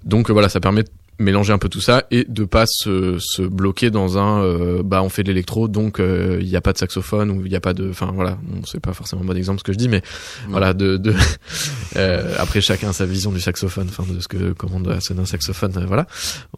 Donc 0.05 0.29
euh, 0.31 0.33
voilà, 0.33 0.49
ça 0.49 0.61
permet 0.61 0.85
mélanger 1.18 1.53
un 1.53 1.59
peu 1.59 1.68
tout 1.68 1.81
ça 1.81 2.05
et 2.11 2.24
de 2.29 2.44
pas 2.44 2.64
se, 2.66 3.18
se 3.20 3.42
bloquer 3.42 3.90
dans 3.90 4.18
un 4.18 4.42
euh, 4.42 4.83
bah 4.85 5.03
on 5.03 5.09
fait 5.09 5.22
de 5.22 5.29
l'électro 5.29 5.68
donc 5.68 6.00
euh, 6.00 6.38
il 6.40 6.48
n'y 6.48 6.57
a 6.57 6.61
pas 6.61 6.72
de 6.72 6.79
saxophone 6.79 7.31
ou 7.31 7.44
il 7.44 7.50
n'y 7.50 7.57
a 7.57 7.61
pas 7.61 7.72
de 7.74 7.88
enfin 7.90 8.11
voilà. 8.14 8.37
Bon, 8.42 8.62
c'est 8.66 8.81
pas 8.81 8.92
forcément 8.92 9.22
un 9.22 9.24
bon 9.24 9.37
exemple 9.37 9.61
ce 9.61 9.64
que 9.64 9.72
je 9.72 9.79
dis 9.79 9.88
mais 9.88 10.03
voilà 10.48 10.74
de, 10.74 10.96
de 10.96 11.14
euh, 11.96 12.35
après 12.38 12.61
chacun 12.61 12.88
a 12.88 12.92
sa 12.92 13.07
vision 13.07 13.31
du 13.33 13.40
saxophone 13.40 13.87
enfin 13.88 14.05
de 14.12 14.18
ce 14.20 14.29
que 14.29 14.53
comment 14.53 14.81
doit 14.81 15.00
sonner 15.00 15.20
un 15.20 15.27
saxophone 15.27 15.72
euh, 15.77 15.85
voilà. 15.87 16.07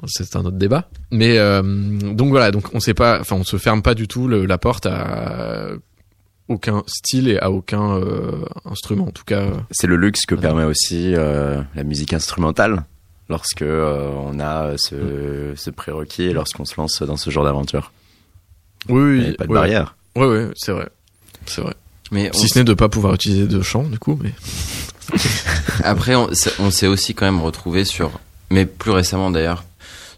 C'est 0.07 0.37
un 0.37 0.41
autre 0.45 0.57
débat. 0.57 0.89
Mais 1.11 1.39
euh, 1.39 1.63
donc 1.63 2.31
voilà 2.31 2.51
donc 2.51 2.75
on 2.75 2.81
sait 2.81 2.95
pas 2.95 3.21
enfin 3.21 3.37
on 3.37 3.45
se 3.45 3.57
ferme 3.59 3.83
pas 3.83 3.95
du 3.95 4.09
tout 4.09 4.27
le- 4.29 4.47
la 4.47 4.59
porte 4.59 4.87
à 4.87 5.69
aucun 6.49 6.83
style 6.87 7.29
et 7.29 7.39
à 7.41 7.51
aucun 7.51 7.97
euh, 7.97 8.45
instrument 8.65 9.09
en 9.09 9.11
tout 9.11 9.25
cas 9.25 9.41
euh, 9.41 9.51
C'est 9.73 9.89
le 9.89 9.97
luxe 9.97 10.25
que 10.27 10.35
permet 10.37 10.65
aussi 10.65 11.13
euh, 11.15 11.61
la 11.75 11.83
musique 11.83 12.13
instrumentale 12.13 12.85
lorsque 13.29 13.63
euh, 13.63 14.09
on 14.17 14.39
a 14.41 14.77
ce, 14.77 15.53
ce 15.57 15.71
prérequis 15.71 16.25
et 16.25 16.33
lorsqu'on 16.33 16.65
se 16.65 16.75
lance 16.77 17.03
dans 17.03 17.17
ce 17.17 17.31
genre 17.31 17.45
d'aventure. 17.45 17.93
oui 18.89 18.95
Il 18.95 18.99
oui 19.03 19.19
n'y 19.21 19.29
a 19.31 19.35
pas 19.35 19.47
de 19.47 19.53
barrière. 19.53 19.97
ouais 20.17 20.27
ouais 20.27 20.49
c'est 20.57 20.73
vrai 20.73 20.89
c'est 21.47 21.61
vrai 21.61 21.75
Mais 22.13 22.31
on 22.35 22.39
si 22.39 22.49
ce 22.49 22.59
n'est 22.59 22.65
de 22.65 22.75
pas 22.75 22.89
pouvoir 22.89 23.15
utiliser 23.15 23.47
de 23.47 23.63
chant 23.63 23.83
du 23.85 23.99
coup 23.99 24.19
mais 24.23 24.33
Après, 25.85 26.15
on, 26.17 26.33
s'est- 26.35 26.53
on 26.59 26.71
s'est 26.71 26.87
aussi 26.89 27.15
quand 27.15 27.27
même 27.27 27.41
retrouvé 27.41 27.85
sur, 27.85 28.19
mais 28.51 28.67
plus 28.67 28.91
récemment 28.91 29.31
d'ailleurs, 29.31 29.63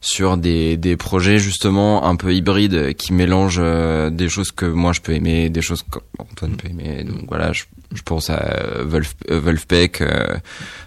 sur 0.09 0.37
des, 0.37 0.77
des 0.77 0.97
projets 0.97 1.38
justement 1.38 2.05
un 2.07 2.16
peu 2.16 2.35
hybrides 2.35 2.94
qui 2.94 3.12
mélangent 3.12 3.61
euh, 3.61 4.09
des 4.11 4.29
choses 4.29 4.51
que 4.53 4.64
moi 4.66 4.92
je 4.92 5.01
peux 5.01 5.12
aimer, 5.12 5.51
des 5.51 5.62
choses 5.62 5.83
qu'Antoine 5.90 6.57
peut 6.57 6.68
aimer. 6.68 7.05
Donc 7.05 7.27
voilà, 7.29 7.53
je, 7.53 7.64
je 7.94 8.03
pense 8.03 8.31
à 8.31 8.40
euh, 8.42 8.85
Wolf, 8.85 9.14
euh, 9.31 9.40
Wolfpack, 9.40 10.01
euh, 10.01 10.37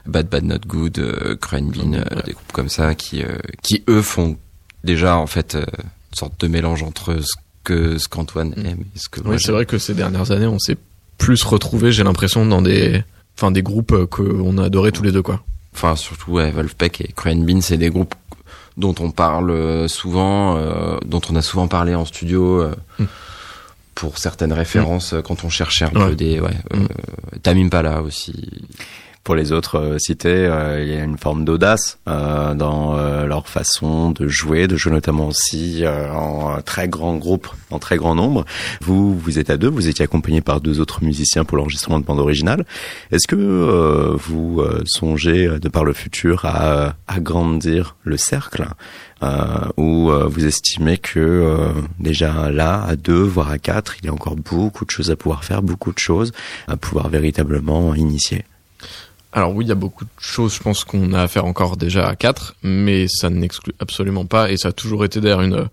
Bad 0.05 0.27
Bad 0.29 0.43
Not 0.45 0.59
Good, 0.67 0.99
euh, 0.99 1.35
Bean, 1.51 1.93
euh, 1.93 2.03
Ouais. 2.15 2.23
des 2.25 2.31
groupes 2.33 2.51
comme 2.51 2.69
ça 2.69 2.95
qui, 2.95 3.23
qui 3.61 3.83
eux 3.89 4.01
font 4.01 4.37
déjà 4.83 5.17
en 5.17 5.27
fait 5.27 5.55
une 5.55 6.17
sorte 6.17 6.39
de 6.41 6.47
mélange 6.47 6.81
entre 6.83 7.19
ce 7.21 7.33
que 7.63 7.97
ce 7.99 8.07
qu'Antoine 8.07 8.49
Mm. 8.57 8.65
aime 8.65 8.79
et 8.95 8.99
ce 8.99 9.07
que 9.07 9.21
moi 9.21 9.35
Oui, 9.35 9.39
c'est 9.39 9.51
vrai 9.51 9.65
que 9.67 9.77
ces 9.77 9.93
dernières 9.93 10.31
années, 10.31 10.47
on 10.47 10.57
s'est 10.59 10.77
plus 11.19 11.43
retrouvé, 11.43 11.91
j'ai 11.91 12.03
l'impression, 12.03 12.43
dans 12.47 12.63
des, 12.63 13.03
enfin, 13.37 13.51
des 13.51 13.61
groupes 13.61 14.05
qu'on 14.05 14.57
a 14.57 14.63
adoré 14.65 14.91
tous 14.91 15.03
les 15.03 15.11
deux, 15.11 15.21
quoi. 15.21 15.43
enfin 15.75 15.95
surtout 15.95 16.31
ouais, 16.31 16.49
Wolfpack 16.49 17.01
et 17.01 17.13
Crane 17.15 17.45
Bean, 17.45 17.61
c'est 17.61 17.77
des 17.77 17.91
groupes 17.91 18.15
dont 18.77 18.95
on 18.99 19.11
parle 19.11 19.51
euh, 19.51 19.87
souvent, 19.87 20.57
euh, 20.57 20.97
dont 21.05 21.21
on 21.29 21.35
a 21.35 21.41
souvent 21.41 21.67
parlé 21.67 21.95
en 21.95 22.05
studio 22.05 22.61
euh, 22.61 22.75
Mm. 22.99 23.05
pour 23.95 24.17
certaines 24.17 24.53
références 24.53 25.13
euh, 25.13 25.21
quand 25.21 25.43
on 25.43 25.49
cherchait 25.49 25.85
un 25.85 25.89
Ouais. 25.99 26.09
peu 26.09 26.15
des 26.15 26.39
ouais, 26.39 26.55
euh, 26.73 26.77
Mm. 26.77 27.39
Tamim 27.43 27.69
Pala 27.69 28.01
aussi. 28.01 28.33
Pour 29.23 29.35
les 29.35 29.51
autres 29.51 29.77
euh, 29.77 29.97
cités, 29.99 30.29
euh, 30.29 30.83
il 30.83 30.89
y 30.89 30.97
a 30.97 31.03
une 31.03 31.17
forme 31.17 31.45
d'audace 31.45 31.99
euh, 32.07 32.53
dans 32.53 32.71
leur 33.25 33.47
façon 33.47 34.11
de 34.11 34.27
jouer, 34.27 34.67
de 34.67 34.75
jouer 34.75 34.91
notamment 34.91 35.27
aussi 35.27 35.83
en 35.87 36.61
très 36.61 36.87
grand 36.87 37.15
groupe, 37.15 37.47
en 37.69 37.79
très 37.79 37.97
grand 37.97 38.15
nombre. 38.15 38.45
Vous, 38.81 39.17
vous 39.17 39.39
êtes 39.39 39.49
à 39.49 39.57
deux, 39.57 39.69
vous 39.69 39.87
étiez 39.87 40.03
accompagné 40.03 40.41
par 40.41 40.61
deux 40.61 40.79
autres 40.79 41.03
musiciens 41.03 41.43
pour 41.43 41.57
l'enregistrement 41.57 41.99
de 41.99 42.05
bande 42.05 42.19
originale. 42.19 42.65
Est-ce 43.11 43.27
que 43.27 44.15
vous 44.17 44.63
songez, 44.85 45.47
de 45.59 45.69
par 45.69 45.85
le 45.85 45.93
futur, 45.93 46.45
à 46.45 46.95
agrandir 47.07 47.95
le 48.03 48.17
cercle 48.17 48.65
euh, 49.23 49.67
ou 49.77 50.09
euh, 50.09 50.27
vous 50.27 50.45
estimez 50.45 50.97
que 50.97 51.19
euh, 51.19 51.73
déjà 51.99 52.51
là, 52.51 52.83
à 52.83 52.95
deux, 52.95 53.21
voire 53.21 53.49
à 53.49 53.59
quatre, 53.59 53.97
il 53.99 54.05
y 54.05 54.09
a 54.09 54.13
encore 54.13 54.35
beaucoup 54.35 54.83
de 54.83 54.89
choses 54.89 55.11
à 55.11 55.15
pouvoir 55.15 55.43
faire, 55.43 55.61
beaucoup 55.61 55.93
de 55.93 55.99
choses 55.99 56.31
à 56.67 56.75
pouvoir 56.75 57.09
véritablement 57.09 57.93
initier? 57.93 58.43
Alors 59.33 59.55
oui, 59.55 59.63
il 59.65 59.69
y 59.69 59.71
a 59.71 59.75
beaucoup 59.75 60.03
de 60.03 60.09
choses, 60.19 60.55
je 60.55 60.61
pense 60.61 60.83
qu'on 60.83 61.13
a 61.13 61.21
à 61.21 61.27
faire 61.29 61.45
encore 61.45 61.77
déjà 61.77 62.05
à 62.05 62.15
quatre, 62.15 62.55
mais 62.63 63.07
ça 63.07 63.29
n'exclut 63.29 63.73
absolument 63.79 64.25
pas, 64.25 64.51
et 64.51 64.57
ça 64.57 64.69
a 64.69 64.71
toujours 64.73 65.05
été 65.05 65.21
d'ailleurs 65.21 65.41
une 65.41 65.67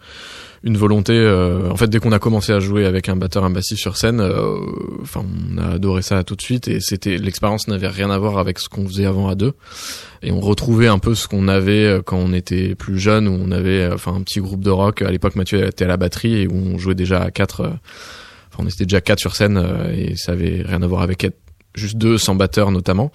une 0.64 0.76
volonté. 0.76 1.12
euh, 1.12 1.70
en 1.70 1.76
fait, 1.76 1.88
dès 1.88 2.00
qu'on 2.00 2.10
a 2.10 2.18
commencé 2.18 2.52
à 2.52 2.58
jouer 2.58 2.84
avec 2.84 3.08
un 3.08 3.14
batteur, 3.16 3.44
un 3.44 3.60
sur 3.60 3.96
scène, 3.96 4.20
euh, 4.20 4.56
enfin, 5.02 5.24
on 5.52 5.58
a 5.58 5.74
adoré 5.74 6.02
ça 6.02 6.22
tout 6.24 6.34
de 6.36 6.42
suite, 6.42 6.68
et 6.68 6.80
c'était 6.80 7.16
l'expérience 7.16 7.68
n'avait 7.68 7.88
rien 7.88 8.10
à 8.10 8.18
voir 8.18 8.38
avec 8.38 8.58
ce 8.58 8.68
qu'on 8.68 8.86
faisait 8.86 9.06
avant 9.06 9.28
à 9.28 9.34
deux, 9.34 9.54
et 10.22 10.30
on 10.32 10.40
retrouvait 10.40 10.88
un 10.88 10.98
peu 10.98 11.14
ce 11.14 11.26
qu'on 11.28 11.48
avait 11.48 11.84
euh, 11.84 12.02
quand 12.02 12.18
on 12.18 12.32
était 12.32 12.74
plus 12.76 12.98
jeune, 12.98 13.26
où 13.28 13.36
on 13.40 13.50
avait, 13.50 13.82
euh, 13.82 13.94
enfin, 13.94 14.14
un 14.14 14.22
petit 14.22 14.40
groupe 14.40 14.62
de 14.62 14.70
rock. 14.70 15.02
À 15.02 15.10
l'époque, 15.10 15.34
Mathieu 15.36 15.64
était 15.64 15.84
à 15.84 15.88
la 15.88 15.96
batterie 15.96 16.42
et 16.42 16.46
où 16.48 16.54
on 16.54 16.78
jouait 16.78 16.94
déjà 16.94 17.22
à 17.22 17.30
quatre. 17.32 17.60
euh, 17.62 17.70
Enfin, 18.52 18.64
on 18.64 18.68
était 18.68 18.84
déjà 18.84 19.00
quatre 19.00 19.20
sur 19.20 19.34
scène, 19.36 19.62
et 19.94 20.16
ça 20.16 20.32
avait 20.32 20.62
rien 20.66 20.82
à 20.82 20.86
voir 20.86 21.02
avec 21.02 21.22
être 21.22 21.36
juste 21.78 21.96
deux 21.96 22.18
sans 22.18 22.34
batteur 22.34 22.70
notamment. 22.70 23.10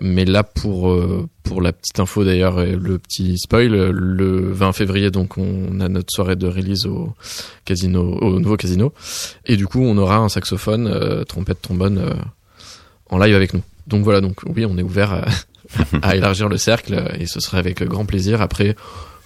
Mais 0.00 0.24
là, 0.24 0.42
pour 0.42 0.90
euh, 0.90 1.28
pour 1.42 1.60
la 1.60 1.72
petite 1.72 1.98
info 2.00 2.24
d'ailleurs, 2.24 2.60
et 2.60 2.72
le 2.76 2.98
petit 2.98 3.38
spoil, 3.38 3.70
le 3.90 4.52
20 4.52 4.72
février, 4.72 5.10
donc 5.10 5.38
on 5.38 5.80
a 5.80 5.88
notre 5.88 6.12
soirée 6.12 6.36
de 6.36 6.46
release 6.46 6.86
au 6.86 7.14
casino, 7.64 8.18
au 8.20 8.40
nouveau 8.40 8.56
casino, 8.56 8.92
et 9.44 9.56
du 9.56 9.66
coup, 9.66 9.82
on 9.82 9.96
aura 9.98 10.16
un 10.16 10.28
saxophone, 10.28 10.86
euh, 10.86 11.24
trompette, 11.24 11.60
trombone 11.62 11.98
euh, 11.98 12.14
en 13.10 13.18
live 13.18 13.34
avec 13.34 13.54
nous. 13.54 13.62
Donc 13.86 14.04
voilà, 14.04 14.20
donc 14.20 14.40
oui, 14.44 14.64
on 14.66 14.76
est 14.78 14.82
ouvert 14.82 15.12
à, 15.12 15.24
à 16.02 16.16
élargir 16.16 16.48
le 16.48 16.56
cercle, 16.56 17.12
et 17.18 17.26
ce 17.26 17.40
serait 17.40 17.58
avec 17.58 17.82
grand 17.82 18.06
plaisir. 18.06 18.40
Après. 18.40 18.76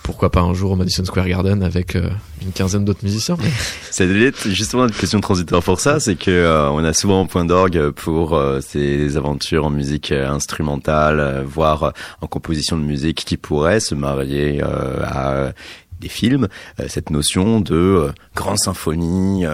Pourquoi 0.03 0.31
pas 0.31 0.41
un 0.41 0.55
jour 0.55 0.73
au 0.73 0.77
Madison 0.77 1.05
Square 1.05 1.29
Garden 1.29 1.63
avec 1.63 1.95
euh, 1.95 2.11
une 2.43 2.53
quinzaine 2.53 2.85
d'autres 2.85 3.05
musiciens. 3.05 3.37
Mais... 3.41 3.51
C'est 3.91 4.09
justement 4.51 4.87
une 4.87 4.93
question 4.93 5.21
transitoire 5.21 5.63
pour 5.63 5.81
ça, 5.81 6.01
c'est 6.01 6.17
que 6.17 6.31
euh, 6.31 6.71
on 6.71 6.83
a 6.85 6.93
souvent 6.93 7.23
un 7.23 7.27
point 7.27 7.45
d'orgue 7.45 7.91
pour 7.91 8.35
euh, 8.35 8.61
ces 8.61 9.17
aventures 9.17 9.67
en 9.67 9.71
musique 9.71 10.13
euh, 10.13 10.29
instrumentale, 10.29 11.45
voire 11.47 11.83
euh, 11.83 11.91
en 12.21 12.27
composition 12.27 12.79
de 12.79 12.83
musique 12.83 13.25
qui 13.25 13.37
pourraient 13.37 13.81
se 13.81 13.95
marier 13.95 14.63
euh, 14.63 15.03
à 15.05 15.53
des 16.01 16.09
films, 16.09 16.49
cette 16.89 17.11
notion 17.11 17.61
de 17.61 18.11
grande 18.35 18.57
symphonie, 18.57 19.45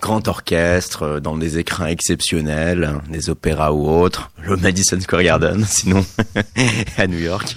grand 0.00 0.28
orchestre 0.28 1.20
dans 1.20 1.36
des 1.36 1.58
écrins 1.58 1.88
exceptionnels, 1.88 2.84
hein, 2.84 3.02
des 3.10 3.28
opéras 3.28 3.72
ou 3.72 3.86
autres, 3.86 4.30
le 4.42 4.56
Madison 4.56 4.98
Square 4.98 5.24
Garden, 5.24 5.62
sinon 5.68 6.02
à 6.96 7.06
New 7.06 7.18
York. 7.18 7.54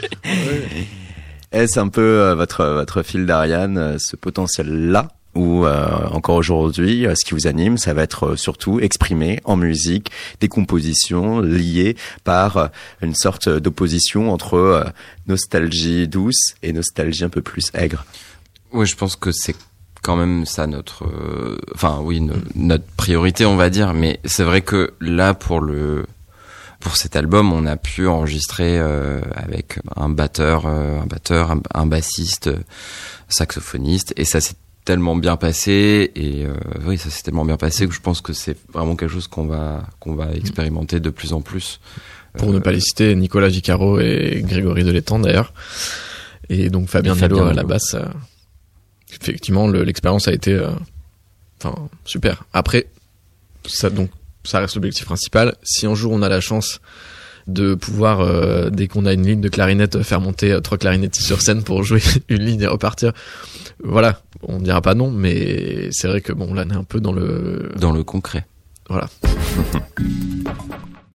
Est-ce 1.54 1.80
un 1.80 1.88
peu 1.88 2.02
euh, 2.02 2.36
votre 2.36 2.66
votre 2.66 3.04
fil 3.04 3.26
d'Ariane, 3.26 3.78
euh, 3.78 3.96
ce 4.00 4.16
potentiel-là 4.16 5.10
ou 5.36 5.66
euh, 5.66 5.88
encore 6.12 6.36
aujourd'hui, 6.36 7.08
ce 7.16 7.26
qui 7.26 7.34
vous 7.34 7.48
anime, 7.48 7.80
ça 7.80 7.94
va 7.96 8.04
être 8.04 8.36
surtout 8.36 8.80
exprimé 8.80 9.40
en 9.46 9.56
musique 9.56 10.12
des 10.40 10.48
compositions 10.48 11.40
liées 11.40 11.96
par 12.24 12.70
une 13.02 13.16
sorte 13.16 13.50
d'opposition 13.50 14.32
entre 14.32 14.86
nostalgie 15.28 16.08
douce 16.08 16.54
et 16.62 16.72
nostalgie 16.72 17.24
un 17.24 17.30
peu 17.30 17.42
plus 17.42 17.72
aigre? 17.74 18.06
Oui, 18.74 18.86
je 18.86 18.96
pense 18.96 19.16
que 19.16 19.32
c'est 19.32 19.56
quand 20.04 20.16
même 20.16 20.46
ça 20.46 20.68
notre, 20.68 21.04
enfin 21.74 22.00
oui, 22.04 22.22
no- 22.22 22.36
notre 22.54 22.86
priorité, 22.96 23.46
on 23.48 23.56
va 23.56 23.72
dire. 23.72 23.96
Mais 23.96 24.20
c'est 24.26 24.44
vrai 24.44 24.62
que 24.62 24.94
là, 25.02 25.34
pour 25.34 25.62
le, 25.62 26.06
pour 26.84 26.98
cet 26.98 27.16
album, 27.16 27.52
on 27.54 27.66
a 27.66 27.78
pu 27.78 28.08
enregistrer 28.08 28.78
euh, 28.78 29.22
avec 29.36 29.80
un 29.96 30.10
batteur, 30.10 30.66
euh, 30.66 31.00
un 31.02 31.06
batteur, 31.06 31.50
un, 31.52 31.62
un 31.74 31.86
bassiste, 31.86 32.48
euh, 32.48 32.58
saxophoniste, 33.30 34.14
et 34.18 34.26
ça 34.26 34.42
s'est 34.42 34.56
tellement 34.86 35.16
bien 35.16 35.38
passé. 35.38 36.12
Et 36.16 36.46
euh, 36.46 36.54
oui, 36.86 36.98
ça 36.98 37.10
s'est 37.10 37.24
tellement 37.24 37.46
bien 37.46 37.58
passé 37.58 37.88
que 37.88 37.94
je 37.94 38.02
pense 38.02 38.22
que 38.22 38.34
c'est 38.34 38.58
vraiment 38.72 38.96
quelque 38.96 39.12
chose 39.14 39.28
qu'on 39.28 39.46
va 39.46 39.88
qu'on 40.00 40.16
va 40.16 40.32
expérimenter 40.34 41.00
de 41.00 41.10
plus 41.10 41.34
en 41.34 41.42
plus. 41.42 41.80
Pour 42.38 42.50
Euh, 42.50 42.54
ne 42.54 42.60
pas 42.60 42.72
les 42.72 42.82
citer, 42.82 43.16
Nicolas 43.16 43.48
Vicaro 43.48 44.00
et 44.00 44.44
Grégory 44.46 44.84
Delétang 44.84 45.20
d'ailleurs. 45.20 45.54
Et 46.50 46.70
donc 46.70 46.90
Fabien 46.90 47.16
Nilo 47.16 47.44
à 47.44 47.54
la 47.54 47.64
basse. 47.64 47.94
euh, 47.94 48.06
effectivement, 49.22 49.68
le- 49.68 49.84
l'expérience 49.84 50.28
a 50.28 50.34
été 50.34 50.52
euh, 50.54 50.72
enfin 51.64 51.88
super. 52.06 52.44
Après, 52.52 52.88
ça 53.66 53.90
donc 53.90 54.10
ça 54.44 54.60
reste 54.60 54.76
l'objectif 54.76 55.06
principal. 55.06 55.56
Si 55.64 55.86
un 55.86 55.96
jour 55.96 56.12
on 56.12 56.22
a 56.22 56.30
la 56.30 56.42
chance 56.42 56.80
de 57.48 57.76
pouvoir, 57.76 58.22
euh, 58.22 58.70
dès 58.70 58.88
qu'on 58.88 59.06
a 59.06 59.14
une 59.14 59.26
ligne 59.26 59.42
de 59.42 59.50
clarinette, 59.50 60.02
faire 60.04 60.22
monter 60.22 60.52
euh, 60.54 60.62
trois 60.62 60.78
clarinettistes 60.78 61.26
sur 61.26 61.42
scène 61.42 61.64
pour 61.64 61.84
jouer 61.84 62.02
une 62.30 62.44
ligne 62.44 62.62
et 62.62 62.68
repartir, 62.68 63.12
voilà, 63.84 64.22
on 64.44 64.60
dira 64.60 64.82
pas 64.82 64.96
non, 64.96 65.12
mais 65.12 65.90
c'est 65.92 66.08
vrai 66.08 66.22
que 66.22 66.32
bon 66.32 66.54
là 66.54 66.64
on 66.66 66.70
est 66.70 66.76
un 66.76 66.84
peu 66.84 67.00
dans 67.00 67.14
le 67.14 67.72
dans 67.78 67.92
le 67.92 68.04
concret. 68.04 68.46
voilà. 68.90 69.10